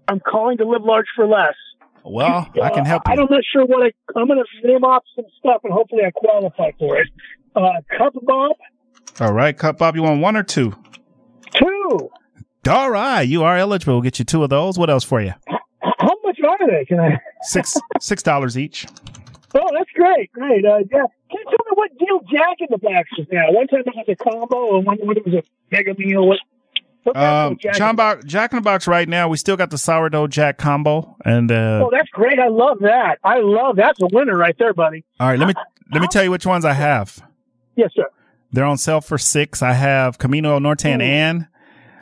[0.09, 1.55] I'm calling to live large for less.
[2.03, 3.13] Well, I can help you.
[3.13, 6.11] I'm not sure what I, I'm going to name off some stuff and hopefully I
[6.11, 7.07] qualify for it.
[7.55, 8.57] Uh, Cup Bop,
[9.21, 10.73] All right, Cup Bop, you want one or two?
[11.55, 12.09] two.
[12.67, 13.93] All right, you are eligible.
[13.93, 14.77] We'll get you two of those.
[14.77, 15.33] What else for you?
[15.99, 16.83] How much are they?
[16.83, 17.17] Can I?
[17.43, 18.87] Six six dollars each.
[19.55, 20.65] Oh, that's great, great.
[20.65, 21.03] Uh, yeah.
[21.33, 23.51] Can you tell me what deal Jack in the Box is now?
[23.51, 26.27] One time it was a combo, and one one it was a mega meal.
[26.27, 26.39] What?
[27.03, 29.27] what Um, Jack in John Box, Jack in the Box right now.
[29.27, 32.37] We still got the sourdough Jack combo, and uh, Oh, that's great.
[32.37, 33.17] I love that.
[33.23, 35.03] I love that's a winner right there, buddy.
[35.19, 35.39] all right.
[35.39, 35.53] Let me
[35.91, 37.19] let me tell you which ones I have.
[37.75, 38.05] Yes, sir.
[38.51, 39.63] They're on sale for six.
[39.63, 41.47] I have Camino Norte and Ann.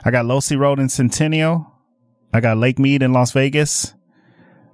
[0.03, 1.71] I got Losee Road in Centennial.
[2.33, 3.93] I got Lake Mead in Las Vegas.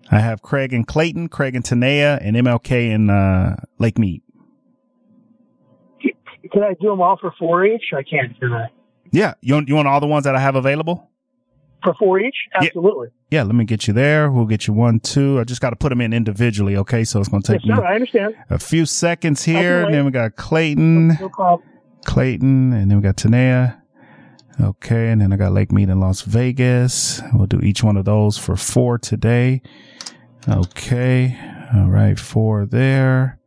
[0.10, 4.24] I have Craig and Clayton, Craig and Tenaya, and MLK in uh, Lake Mead.
[6.52, 7.94] Can I do them all for four each?
[7.96, 8.70] I can't do that.
[9.12, 11.10] Yeah, you want, you want all the ones that I have available?
[11.84, 12.36] For four each?
[12.56, 13.08] Absolutely.
[13.32, 14.32] Yeah, let me get you there.
[14.32, 15.40] We'll get you one, two.
[15.40, 17.04] I just got to put them in individually, okay?
[17.04, 17.86] So it's going to Yes, take me sir.
[17.86, 18.36] I understand.
[18.50, 19.84] a few seconds here.
[19.86, 21.68] And then we got Clayton, No problem.
[22.06, 23.80] Clayton, and then we got Tenaya.
[24.60, 27.22] Okay, and then I got Lake Mead in Las Vegas.
[27.32, 29.62] We'll do each one of those for four today.
[30.50, 31.38] Okay.
[31.76, 33.40] All right, four there.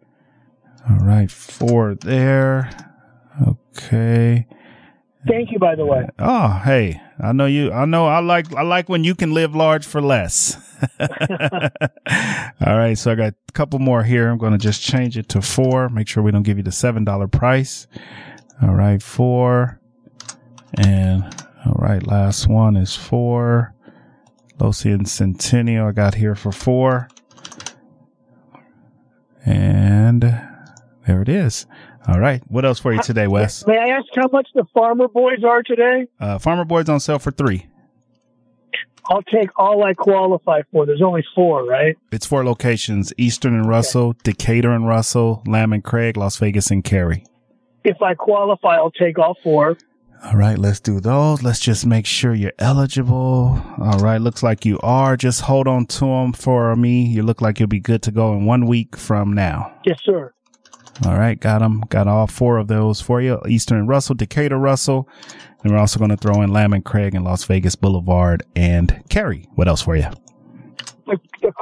[0.89, 2.71] All right, four there.
[3.47, 4.47] Okay.
[5.29, 6.09] Thank you, by the way.
[6.19, 7.71] Oh, hey, I know you.
[7.73, 8.07] I know.
[8.07, 8.55] I like.
[8.55, 10.57] I like when you can live large for less.
[11.01, 14.31] All right, so I got a couple more here.
[14.31, 15.91] I'm going to just change it to four.
[15.91, 17.87] Make sure we don't give you the seven dollar price.
[18.63, 19.79] All right, four,
[20.79, 21.23] and
[21.67, 23.75] all right, last one is four.
[24.59, 27.09] Losian Centennial I got here for four,
[29.45, 30.25] and
[31.25, 31.67] there it is.
[32.09, 33.67] All right, what else for you today, Wes?
[33.67, 36.07] May I ask how much the Farmer Boys are today?
[36.19, 37.67] Uh, Farmer Boys on sale for three.
[39.07, 40.87] I'll take all I qualify for.
[40.87, 41.97] There's only four, right?
[42.13, 46.85] It's four locations: Eastern and Russell, Decatur and Russell, Lamb and Craig, Las Vegas and
[46.85, 47.25] Carey.
[47.85, 49.77] If I qualify, I'll take all four.
[50.23, 51.43] All right, let's do those.
[51.43, 53.61] Let's just make sure you're eligible.
[53.79, 55.17] All right, looks like you are.
[55.17, 57.07] Just hold on to them for me.
[57.07, 59.73] You look like you'll be good to go in one week from now.
[59.87, 60.35] Yes, sir.
[61.07, 61.81] All right, got them.
[61.89, 63.41] Got all four of those for you.
[63.49, 65.09] Eastern and Russell, Decatur, Russell.
[65.63, 69.03] And we're also going to throw in Lamb and Craig and Las Vegas Boulevard and
[69.09, 69.47] Carey.
[69.55, 70.07] What else for you?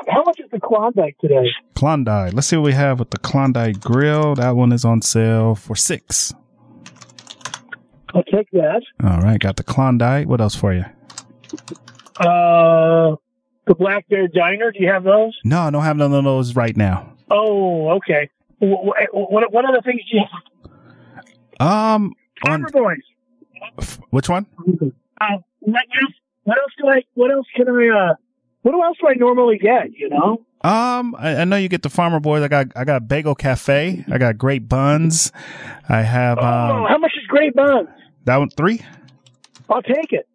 [0.08, 1.46] How much is the Klondike today?
[1.74, 2.34] Klondike.
[2.34, 4.34] Let's see what we have with the Klondike Grill.
[4.34, 6.34] That one is on sale for six.
[8.14, 8.82] I'll take that.
[9.02, 10.26] All right, got the Klondike.
[10.28, 10.84] What else for you?
[12.18, 13.16] Uh,
[13.66, 14.72] the Black Bear Diner.
[14.72, 15.38] Do you have those?
[15.44, 17.14] No, I don't have none of those right now.
[17.30, 18.28] Oh, okay.
[18.58, 20.70] What, what, what other things do you have?
[21.60, 22.14] Um,
[22.46, 23.96] on Farmer Boys.
[24.10, 24.46] which one?
[25.20, 26.14] Uh, what else?
[26.44, 27.02] What else do I?
[27.14, 28.10] What else can I?
[28.10, 28.14] Uh,
[28.62, 29.92] what else do I normally get?
[29.92, 30.44] You know.
[30.62, 32.42] Um, I, I know you get the Farmer Boys.
[32.42, 34.04] I got I got Bagel Cafe.
[34.10, 35.32] I got great buns.
[35.88, 37.88] I have oh, um how much is Great Buns?
[38.24, 38.80] that one three.
[39.70, 40.26] I'll take it.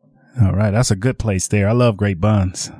[0.42, 1.68] All right, that's a good place there.
[1.68, 2.72] I love great buns.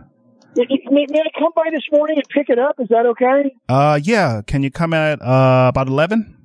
[0.56, 2.76] May, may I come by this morning and pick it up?
[2.80, 3.56] Is that okay?
[3.68, 4.42] Uh, yeah.
[4.46, 6.38] Can you come at uh about eleven?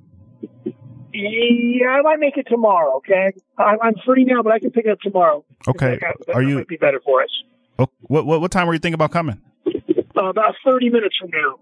[1.13, 2.97] Yeah, I might make it tomorrow.
[2.97, 5.43] Okay, I'm, I'm free now, but I can pick it up tomorrow.
[5.67, 5.97] Okay.
[5.99, 6.55] That, that Are you?
[6.55, 7.29] might be better for us?
[7.77, 9.41] Oh, what what what time were you thinking about coming?
[9.67, 11.59] Uh, about thirty minutes from now.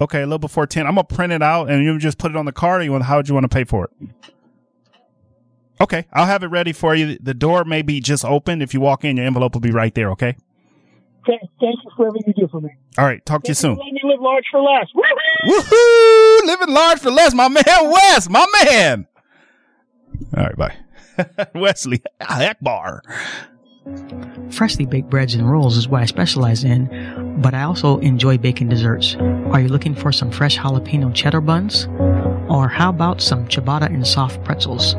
[0.00, 0.86] Okay, a little before ten.
[0.86, 2.80] I'm gonna print it out and you just put it on the card.
[2.80, 3.04] Or you want?
[3.04, 4.08] How would you want to pay for it?
[5.80, 7.18] Okay, I'll have it ready for you.
[7.20, 8.62] The door may be just open.
[8.62, 10.10] If you walk in, your envelope will be right there.
[10.12, 10.36] Okay.
[11.26, 12.70] Thank, thank you for everything you do for me.
[12.98, 13.24] All right.
[13.26, 13.76] Talk to you soon.
[13.76, 14.86] Let me live large for less.
[14.94, 15.50] Woo-hoo!
[15.50, 16.46] Woohoo!
[16.46, 19.06] Living large for less, my man Wes, my man.
[20.36, 20.76] All right, bye.
[21.54, 23.02] Wesley Akbar.
[24.50, 28.68] Freshly baked breads and rolls is what I specialize in, but I also enjoy baking
[28.68, 29.14] desserts.
[29.16, 31.86] Are you looking for some fresh jalapeno cheddar buns?
[32.48, 34.94] Or how about some ciabatta and soft pretzels?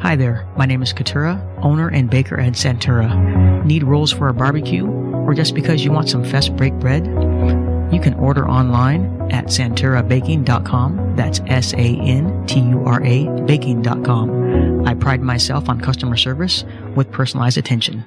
[0.00, 3.62] Hi there, my name is Katura, owner and baker at Santura.
[3.66, 4.86] Need rolls for a barbecue?
[4.86, 7.04] Or just because you want some fresh baked bread?
[7.92, 11.16] You can order online at santurabaking.com.
[11.16, 14.86] That's S A N T U R A baking.com.
[14.86, 16.64] I pride myself on customer service
[16.96, 18.06] with personalized attention.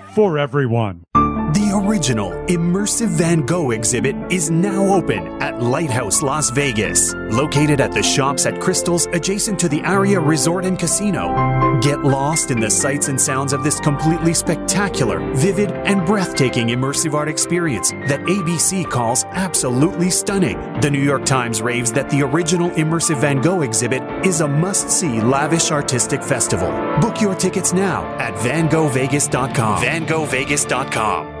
[0.15, 1.03] for everyone.
[1.13, 7.91] The original immersive Van Gogh exhibit is now open at Lighthouse Las Vegas, located at
[7.91, 11.70] the shops at Crystals adjacent to the Aria Resort and Casino.
[11.81, 17.15] Get lost in the sights and sounds of this completely spectacular, vivid, and breathtaking immersive
[17.15, 20.59] art experience that ABC calls absolutely stunning.
[20.81, 24.91] The New York Times raves that the original immersive Van Gogh exhibit is a must
[24.91, 26.69] see lavish artistic festival.
[27.01, 29.81] Book your tickets now at vangovegas.com.
[29.81, 31.40] vangovegas.com.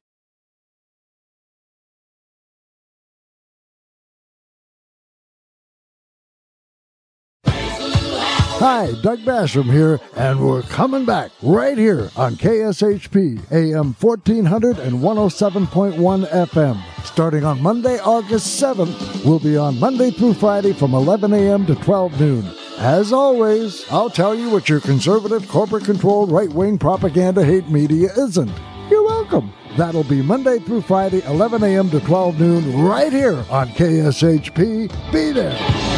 [8.61, 14.99] Hi, Doug Basham here, and we're coming back right here on KSHP AM 1400 and
[14.99, 16.79] 107.1 FM.
[17.03, 21.65] Starting on Monday, August 7th, we'll be on Monday through Friday from 11 a.m.
[21.65, 22.45] to 12 noon.
[22.77, 28.09] As always, I'll tell you what your conservative, corporate controlled, right wing propaganda hate media
[28.15, 28.53] isn't.
[28.91, 29.51] You're welcome.
[29.75, 31.89] That'll be Monday through Friday, 11 a.m.
[31.89, 35.11] to 12 noon, right here on KSHP.
[35.11, 35.90] Be there.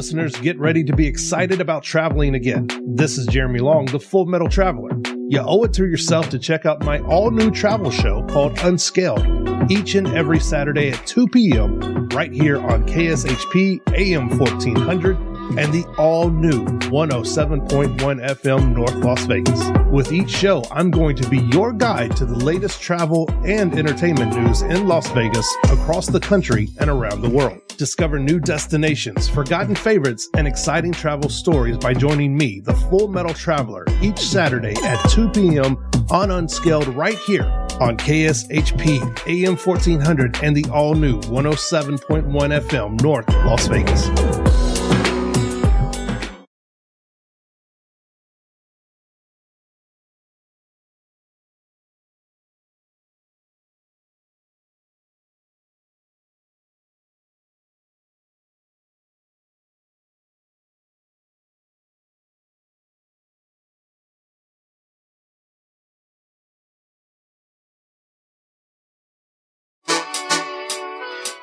[0.00, 2.66] Listeners, get ready to be excited about traveling again.
[2.86, 4.98] This is Jeremy Long, the Full Metal Traveler.
[5.28, 9.70] You owe it to yourself to check out my all new travel show called Unscaled
[9.70, 12.08] each and every Saturday at 2 p.m.
[12.14, 19.60] right here on KSHP AM 1400 and the all new 107.1 FM North Las Vegas.
[19.90, 24.36] With each show, I'm going to be your guide to the latest travel and entertainment
[24.36, 27.60] news in Las Vegas, across the country, and around the world.
[27.76, 33.34] Discover new destinations, forgotten favorites, and exciting travel stories by joining me, the Full Metal
[33.34, 35.76] Traveler, each Saturday at 2 p.m.
[36.10, 37.44] on Unscaled right here
[37.80, 44.08] on KSHP AM 1400 and the all new 107.1 FM North Las Vegas.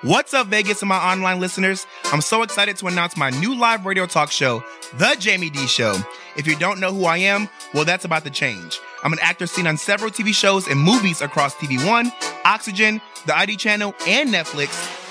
[0.08, 1.86] What's up, Vegas and my online listeners?
[2.14, 5.98] I'm so excited to announce my new live radio talk show, The Jamie D Show.
[6.38, 8.80] If you don't know who I am, well, that's about to change.
[9.04, 12.10] I'm an actor seen on several TV shows and movies across TV One,
[12.46, 14.70] Oxygen, the ID channel, and Netflix.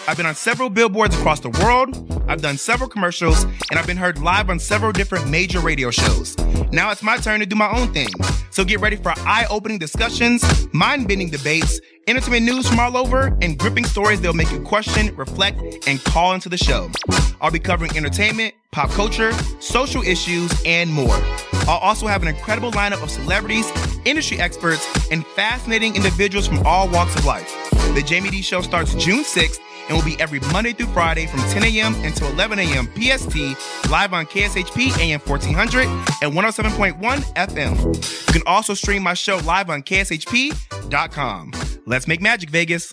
[0.09, 2.25] I've been on several billboards across the world.
[2.27, 6.39] I've done several commercials, and I've been heard live on several different major radio shows.
[6.73, 8.09] Now it's my turn to do my own thing.
[8.51, 10.43] So get ready for eye opening discussions,
[10.73, 15.15] mind bending debates, entertainment news from all over, and gripping stories that'll make you question,
[15.17, 16.91] reflect, and call into the show.
[17.41, 21.19] I'll be covering entertainment, pop culture, social issues, and more.
[21.69, 23.71] I'll also have an incredible lineup of celebrities,
[24.05, 27.53] industry experts, and fascinating individuals from all walks of life.
[27.95, 29.59] The Jamie D Show starts June 6th
[29.89, 31.95] and will be every Monday through Friday from 10 a.m.
[32.05, 32.87] until 11 a.m.
[32.95, 33.37] PST,
[33.91, 35.87] live on KSHP AM 1400
[36.23, 36.99] and 107.1
[37.35, 38.27] FM.
[38.27, 41.53] You can also stream my show live on KSHP.com.
[41.89, 42.93] Let's make magic, Vegas.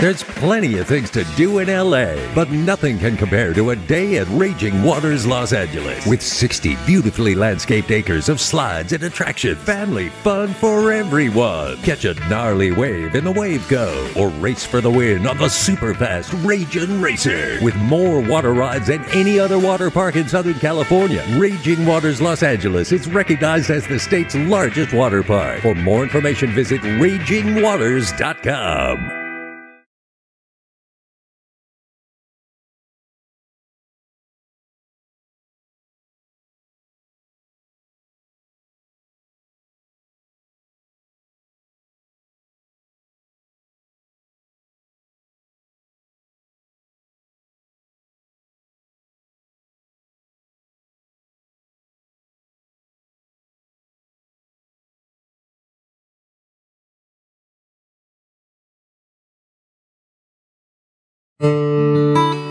[0.00, 4.18] There's plenty of things to do in LA, but nothing can compare to a day
[4.18, 6.06] at Raging Waters Los Angeles.
[6.06, 11.78] With 60 beautifully landscaped acres of slides and attraction, family fun for everyone.
[11.78, 15.48] Catch a gnarly wave in the Wave Cove or race for the win on the
[15.48, 17.58] super fast Raging Racer.
[17.60, 22.44] With more water rides than any other water park in Southern California, Raging Waters Los
[22.44, 25.62] Angeles is recognized as the state's largest water park.
[25.62, 29.27] For more information, visit ragingwaters.com.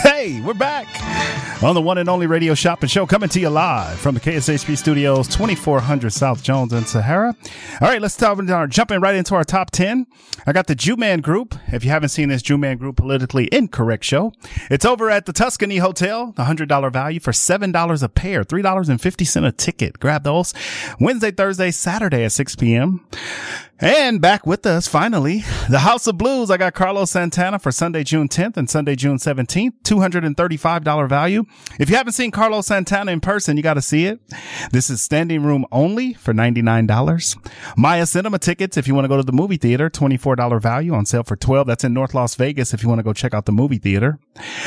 [0.00, 0.88] Hey, we're back.
[1.62, 4.76] on the one and only radio shopping show coming to you live from the KSHP
[4.76, 7.36] studios, 2400 South Jones and Sahara.
[7.80, 10.06] All right, let's talk, uh, jumping right into our top 10.
[10.46, 11.54] I got the Jew Man Group.
[11.68, 14.32] If you haven't seen this Jew Man Group politically incorrect show,
[14.70, 19.52] it's over at the Tuscany Hotel, the $100 value for $7 a pair, $3.50 a
[19.52, 20.00] ticket.
[20.00, 20.52] Grab those
[20.98, 23.06] Wednesday, Thursday, Saturday at 6 p.m.
[23.84, 26.52] And back with us, finally, the House of Blues.
[26.52, 29.72] I got Carlos Santana for Sunday, June 10th and Sunday, June 17th.
[29.82, 31.44] $235 value.
[31.80, 34.20] If you haven't seen Carlos Santana in person, you got to see it.
[34.70, 37.50] This is standing room only for $99.
[37.76, 41.04] Maya Cinema tickets, if you want to go to the movie theater, $24 value on
[41.04, 43.46] sale for 12 That's in North Las Vegas if you want to go check out
[43.46, 44.20] the movie theater.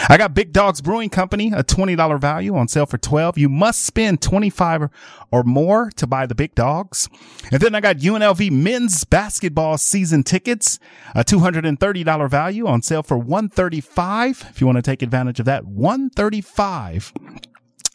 [0.09, 3.83] I got Big Dogs Brewing Company, a $20 value on sale for 12 You must
[3.83, 4.89] spend 25
[5.31, 7.09] or more to buy the big dogs.
[7.51, 10.79] And then I got UNLV men's basketball season tickets,
[11.15, 15.65] a $230 value on sale for 135 if you want to take advantage of that.
[15.65, 17.13] 135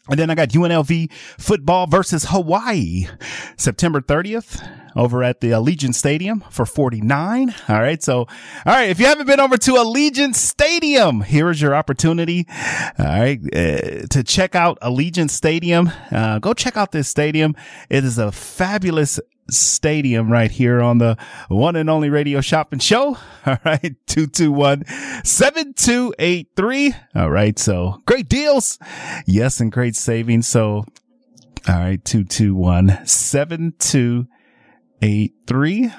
[0.09, 3.07] and then I got UNLV football versus Hawaii,
[3.55, 7.53] September 30th over at the Allegiant Stadium for 49.
[7.69, 8.01] All right.
[8.01, 8.27] So, all
[8.65, 8.89] right.
[8.89, 12.47] If you haven't been over to Allegiant Stadium, here is your opportunity.
[12.99, 13.39] All right.
[13.53, 15.91] Uh, to check out Allegiant Stadium.
[16.11, 17.55] Uh, go check out this stadium.
[17.89, 19.19] It is a fabulous
[19.49, 21.17] Stadium right here on the
[21.49, 23.17] one and only radio shopping show.
[23.45, 23.95] All right.
[24.07, 24.85] 221
[25.25, 26.93] 7283.
[27.15, 27.59] All right.
[27.59, 28.79] So great deals.
[29.25, 29.59] Yes.
[29.59, 30.47] And great savings.
[30.47, 30.85] So,
[31.67, 32.03] all right.
[32.05, 34.40] 221 7283.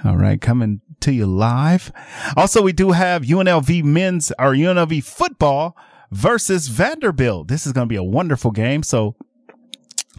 [0.05, 0.41] All right.
[0.41, 1.93] Coming to you live.
[2.37, 5.77] Also, we do have UNLV men's or UNLV football
[6.11, 7.49] versus Vanderbilt.
[7.49, 8.83] This is going to be a wonderful game.
[8.83, 9.17] So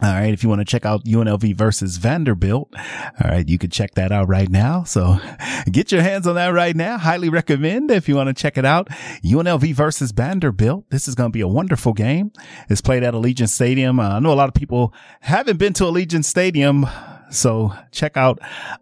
[0.02, 0.32] all right.
[0.32, 4.10] If you want to check out UNLV versus Vanderbilt, all right, you can check that
[4.10, 4.82] out right now.
[4.82, 5.18] So
[5.70, 6.98] get your hands on that right now.
[6.98, 8.88] Highly recommend if you want to check it out.
[9.24, 10.90] UNLV versus Vanderbilt.
[10.90, 12.32] This is going to be a wonderful game.
[12.68, 14.00] It's played at Allegiant Stadium.
[14.00, 16.86] Uh, I know a lot of people haven't been to Allegiant Stadium.
[17.34, 18.38] So check out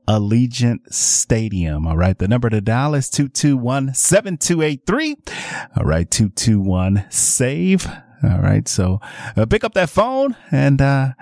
[0.06, 1.86] Allegiant Stadium.
[1.86, 2.18] All right.
[2.18, 5.16] The number to dial is 221 7283.
[5.76, 6.10] All right.
[6.10, 7.86] 221 save.
[8.22, 8.68] All right.
[8.68, 9.00] So
[9.36, 11.12] uh, pick up that phone and uh,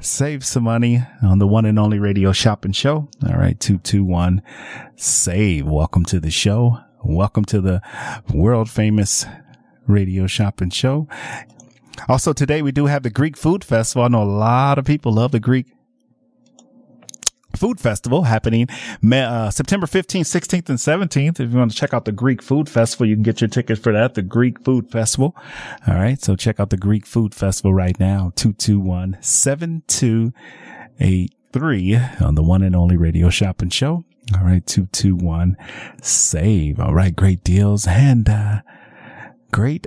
[0.00, 3.08] save some money on the one and only radio shopping show.
[3.26, 3.58] All right.
[3.60, 4.42] 221
[4.96, 5.66] save.
[5.66, 6.78] Welcome to the show.
[7.04, 7.82] Welcome to the
[8.32, 9.26] world famous
[9.86, 11.06] radio shopping show.
[12.08, 14.04] Also today we do have the Greek food festival.
[14.04, 15.66] I know a lot of people love the Greek
[17.56, 21.40] Food Festival happening uh, September 15th, 16th, and 17th.
[21.40, 23.80] If you want to check out the Greek Food Festival, you can get your tickets
[23.80, 24.12] for that.
[24.14, 25.34] The Greek Food Festival.
[25.86, 26.20] All right.
[26.22, 28.32] So check out the Greek Food Festival right now.
[28.36, 34.04] 221 7283 on the one and only radio shopping show.
[34.34, 34.66] All right.
[34.66, 35.56] 221
[36.02, 36.78] save.
[36.78, 37.16] All right.
[37.16, 38.60] Great deals and, uh,
[39.52, 39.86] great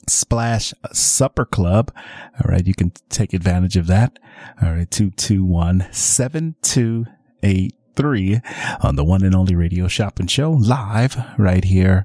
[0.08, 1.92] Splash Supper Club.
[2.42, 2.66] All right.
[2.66, 4.18] You can take advantage of that.
[4.62, 4.90] All right.
[4.90, 8.40] 221 7283
[8.82, 12.04] on the one and only radio shopping show live right here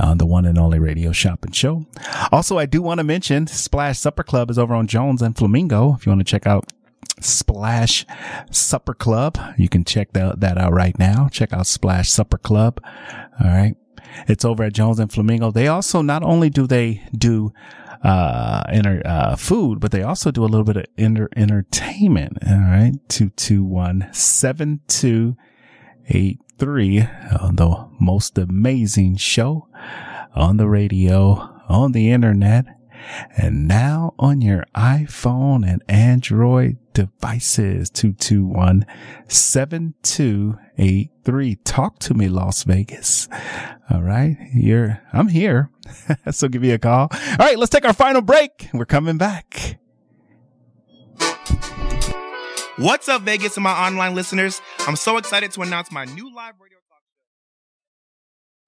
[0.00, 1.86] on the one and only radio shopping show.
[2.30, 5.94] Also, I do want to mention Splash Supper Club is over on Jones and Flamingo.
[5.94, 6.70] If you want to check out
[7.20, 8.06] Splash
[8.50, 9.38] Supper Club.
[9.56, 11.28] You can check that, that out right now.
[11.30, 12.80] Check out Splash Supper Club.
[13.40, 13.76] All right.
[14.26, 15.50] It's over at Jones and Flamingo.
[15.50, 17.52] They also not only do they do
[18.02, 22.38] uh, inter, uh, food, but they also do a little bit of inter- entertainment.
[22.46, 22.92] All right.
[23.08, 27.00] 221 7283.
[27.00, 29.68] Uh, the most amazing show
[30.34, 32.64] on the radio, on the internet,
[33.36, 38.84] and now on your iPhone and Android devices 221
[39.28, 41.54] 7283.
[41.62, 43.28] Talk to me, Las Vegas.
[43.88, 44.36] All right.
[44.52, 45.70] You're, I'm here.
[46.32, 47.06] so give me a call.
[47.12, 47.56] All right.
[47.56, 48.68] Let's take our final break.
[48.74, 49.78] We're coming back.
[52.78, 54.60] What's up, Vegas and my online listeners?
[54.80, 57.02] I'm so excited to announce my new live radio talk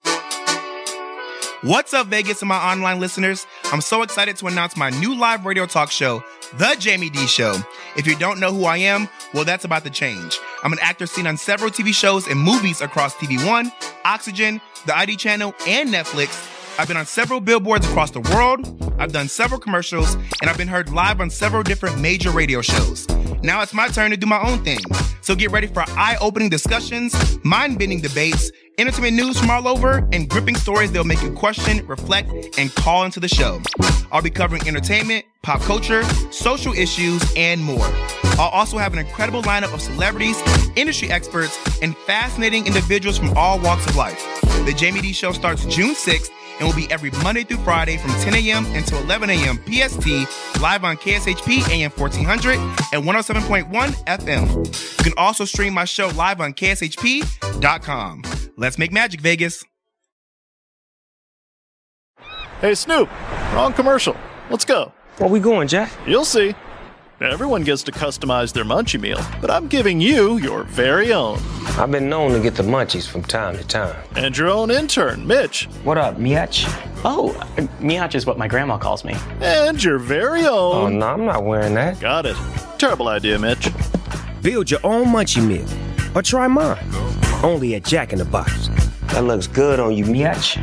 [0.07, 1.69] show.
[1.69, 3.45] What's up, Vegas and my online listeners?
[3.73, 6.25] I'm so excited to announce my new live radio talk show,
[6.55, 7.55] The Jamie D Show.
[7.97, 10.41] If you don't know who I am, well, that's about to change.
[10.65, 13.71] I'm an actor seen on several TV shows and movies across TV One,
[14.05, 16.49] Oxygen, the ID channel, and Netflix.
[16.81, 18.93] I've been on several billboards across the world.
[18.99, 23.09] I've done several commercials, and I've been heard live on several different major radio shows.
[23.41, 24.81] Now it's my turn to do my own thing.
[25.21, 27.15] So get ready for eye opening discussions,
[27.45, 28.51] mind bending debates,
[28.81, 33.05] entertainment news from all over, and gripping stories that'll make you question, reflect, and call
[33.05, 33.61] into the show.
[34.11, 36.03] I'll be covering entertainment, pop culture,
[36.33, 37.87] social issues, and more.
[38.39, 40.43] I'll also have an incredible lineup of celebrities,
[40.77, 44.19] industry experts, and fascinating individuals from all walks of life.
[44.65, 48.11] The Jamie D Show starts June 6th and will be every Monday through Friday from
[48.21, 48.67] 10 a.m.
[48.75, 49.57] until 11 a.m.
[49.67, 50.07] PST,
[50.61, 52.57] live on KSHP AM 1400
[52.93, 53.71] and 107.1
[54.05, 54.99] FM.
[54.99, 58.23] You can also stream my show live on KSHP.com.
[58.57, 59.65] Let's make magic, Vegas.
[62.61, 63.09] Hey, Snoop,
[63.55, 64.17] wrong commercial.
[64.51, 64.93] Let's go.
[65.17, 65.91] Where we going, Jack?
[66.07, 66.55] You'll see.
[67.23, 71.39] Everyone gets to customize their munchie meal, but I'm giving you your very own.
[71.77, 73.95] I've been known to get the munchies from time to time.
[74.17, 75.65] And your own intern, Mitch.
[75.85, 76.65] What up, Miach?
[77.05, 77.35] Oh,
[77.79, 79.15] Miach is what my grandma calls me.
[79.43, 80.75] And your very own.
[80.75, 82.01] Oh, no, I'm not wearing that.
[82.01, 82.37] Got it.
[82.79, 83.69] Terrible idea, Mitch.
[84.41, 85.69] Build your own munchie meal.
[86.17, 86.79] Or try mine.
[87.43, 88.71] Only at Jack in the Box.
[89.13, 90.57] That looks good on you, Miach.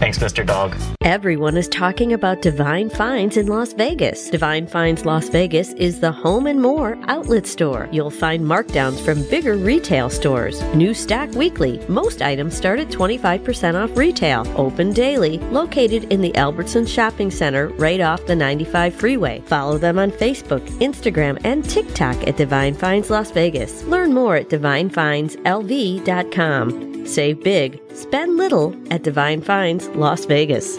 [0.00, 0.44] Thanks, Mr.
[0.46, 0.74] Dog.
[1.02, 4.30] Everyone is talking about Divine Finds in Las Vegas.
[4.30, 7.86] Divine Finds Las Vegas is the home and more outlet store.
[7.92, 10.62] You'll find markdowns from bigger retail stores.
[10.74, 11.78] New stock weekly.
[11.88, 14.50] Most items start at 25% off retail.
[14.56, 15.36] Open daily.
[15.50, 19.42] Located in the Albertson Shopping Center right off the 95 freeway.
[19.44, 23.82] Follow them on Facebook, Instagram, and TikTok at Divine Finds Las Vegas.
[23.84, 26.86] Learn more at divinefindslv.com.
[27.06, 30.78] Save big, spend little at Divine Finds Las Vegas.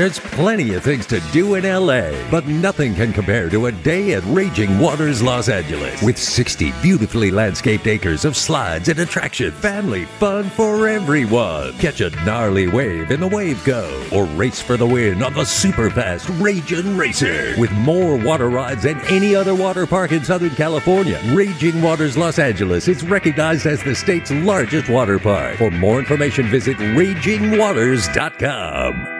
[0.00, 4.14] There's plenty of things to do in LA, but nothing can compare to a day
[4.14, 6.02] at Raging Waters Los Angeles.
[6.02, 11.74] With 60 beautifully landscaped acres of slides and attraction, family fun for everyone.
[11.74, 15.44] Catch a gnarly wave in the Wave Cove, or race for the win on the
[15.44, 17.54] super fast Raging Racer.
[17.58, 22.38] With more water rides than any other water park in Southern California, Raging Waters Los
[22.38, 25.58] Angeles is recognized as the state's largest water park.
[25.58, 29.19] For more information, visit ragingwaters.com.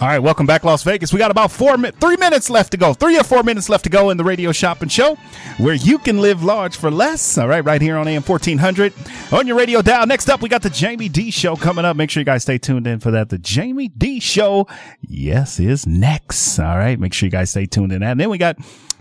[0.00, 1.12] All right, welcome back, Las Vegas.
[1.12, 2.92] We got about four, mi- three minutes left to go.
[2.92, 5.14] Three or four minutes left to go in the radio shopping show,
[5.56, 7.38] where you can live large for less.
[7.38, 8.92] All right, right here on AM fourteen hundred
[9.32, 10.06] on your radio dial.
[10.06, 11.96] Next up, we got the Jamie D show coming up.
[11.96, 13.30] Make sure you guys stay tuned in for that.
[13.30, 14.66] The Jamie D show,
[15.00, 16.58] yes, is next.
[16.58, 18.00] All right, make sure you guys stay tuned in.
[18.00, 18.10] That.
[18.10, 18.58] And then we got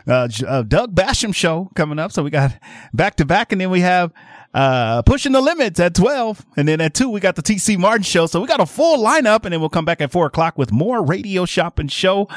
[0.08, 2.14] uh, uh, Doug Basham show coming up.
[2.14, 2.58] So we got
[2.94, 4.14] back to back, and then we have
[4.54, 6.46] uh, pushing the limits at 12.
[6.58, 8.26] And then at 2, we got the TC Martin show.
[8.26, 9.44] So we got a full lineup.
[9.46, 12.28] And then we'll come back at 4 o'clock with more radio shopping show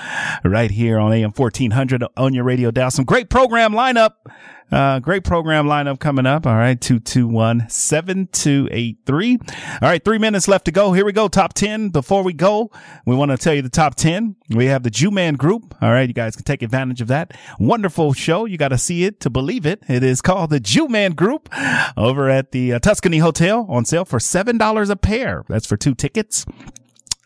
[0.45, 2.91] right here on AM 1400 on your radio dial.
[2.91, 4.13] Some great program lineup
[4.71, 6.47] Uh, great program lineup coming up.
[6.47, 6.81] All right.
[6.81, 9.39] 221 7283.
[9.41, 10.05] All right.
[10.05, 10.93] Three minutes left to go.
[10.93, 11.29] Here we go.
[11.29, 11.91] Top 10.
[11.91, 12.71] Before we go,
[13.07, 14.37] we want to tell you the top 10.
[14.51, 15.75] We have the Jew Man Group.
[15.81, 16.09] All right.
[16.09, 17.37] You guys can take advantage of that.
[17.59, 18.45] Wonderful show.
[18.45, 19.83] You got to see it to believe it.
[19.89, 21.49] It is called the Jew Man Group
[21.97, 25.45] over at the uh, Tuscany Hotel on sale for $7 a pair.
[25.49, 26.45] That's for two tickets.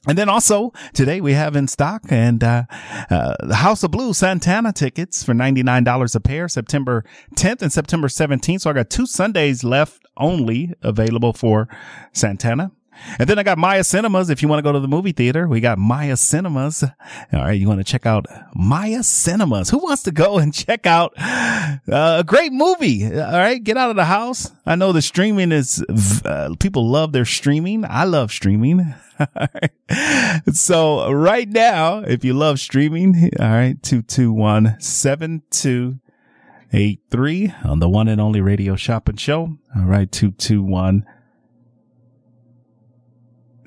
[0.06, 2.64] And then also today we have in stock and uh,
[3.10, 7.04] uh, the House of Blue Santana tickets for ninety nine dollars a pair, September
[7.36, 8.62] tenth and September seventeenth.
[8.62, 11.68] So I got two Sundays left only available for
[12.12, 12.72] Santana.
[13.18, 14.30] And then I got Maya Cinemas.
[14.30, 16.82] If you want to go to the movie theater, we got Maya Cinemas.
[16.82, 16.90] All
[17.32, 17.58] right.
[17.58, 19.70] You want to check out Maya Cinemas.
[19.70, 23.06] Who wants to go and check out uh, a great movie?
[23.06, 23.62] All right.
[23.62, 24.50] Get out of the house.
[24.66, 25.84] I know the streaming is,
[26.24, 27.84] uh, people love their streaming.
[27.84, 28.94] I love streaming.
[30.52, 38.20] so right now, if you love streaming, all right, 221 7283 on the one and
[38.20, 39.58] only radio shopping show.
[39.76, 40.10] All right.
[40.10, 41.04] 221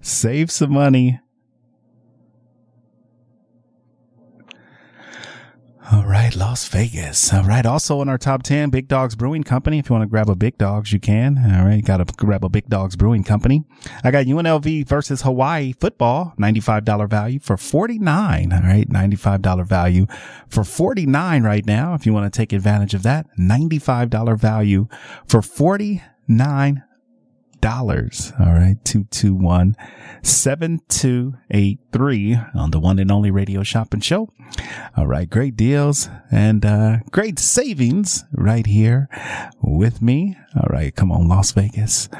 [0.00, 1.20] save some money.
[5.92, 7.34] All right, Las Vegas.
[7.34, 7.66] All right.
[7.66, 9.78] Also in our top 10, Big Dogs Brewing Company.
[9.78, 11.36] If you want to grab a Big Dogs, you can.
[11.36, 11.84] All right.
[11.84, 13.64] Got to grab a Big Dogs Brewing Company.
[14.02, 18.52] I got UNLV versus Hawaii football, $95 value for 49.
[18.54, 18.88] All right.
[18.88, 20.06] $95 value
[20.48, 21.92] for 49 right now.
[21.92, 24.88] If you want to take advantage of that, $95 value
[25.28, 26.82] for 49
[27.62, 28.34] dollars.
[28.38, 28.76] All right.
[28.84, 29.74] 221
[30.22, 34.28] 7283 on the one and only radio shopping show.
[34.96, 35.30] All right.
[35.30, 39.08] Great deals and, uh, great savings right here
[39.62, 40.36] with me.
[40.54, 40.94] All right.
[40.94, 42.10] Come on, Las Vegas.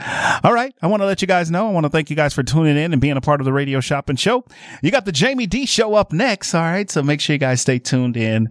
[0.43, 0.75] All right.
[0.81, 1.69] I want to let you guys know.
[1.69, 3.53] I want to thank you guys for tuning in and being a part of the
[3.53, 4.47] radio shopping show.
[4.83, 6.55] You got the Jamie D show up next.
[6.55, 6.91] All right.
[6.91, 8.49] So make sure you guys stay tuned in.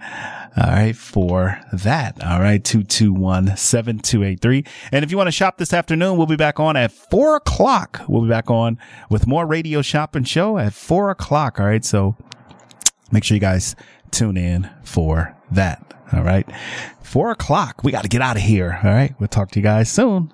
[0.57, 0.95] All right.
[0.95, 2.23] For that.
[2.23, 2.63] All right.
[2.63, 4.65] 221 7283.
[4.91, 8.01] And if you want to shop this afternoon, we'll be back on at four o'clock.
[8.07, 8.77] We'll be back on
[9.09, 11.59] with more radio shopping show at four o'clock.
[11.59, 11.85] All right.
[11.85, 12.15] So
[13.11, 13.75] make sure you guys
[14.11, 15.93] tune in for that.
[16.13, 16.47] All right.
[17.01, 17.83] Four o'clock.
[17.83, 18.79] We got to get out of here.
[18.83, 19.13] All right.
[19.19, 20.29] We'll talk to you guys soon.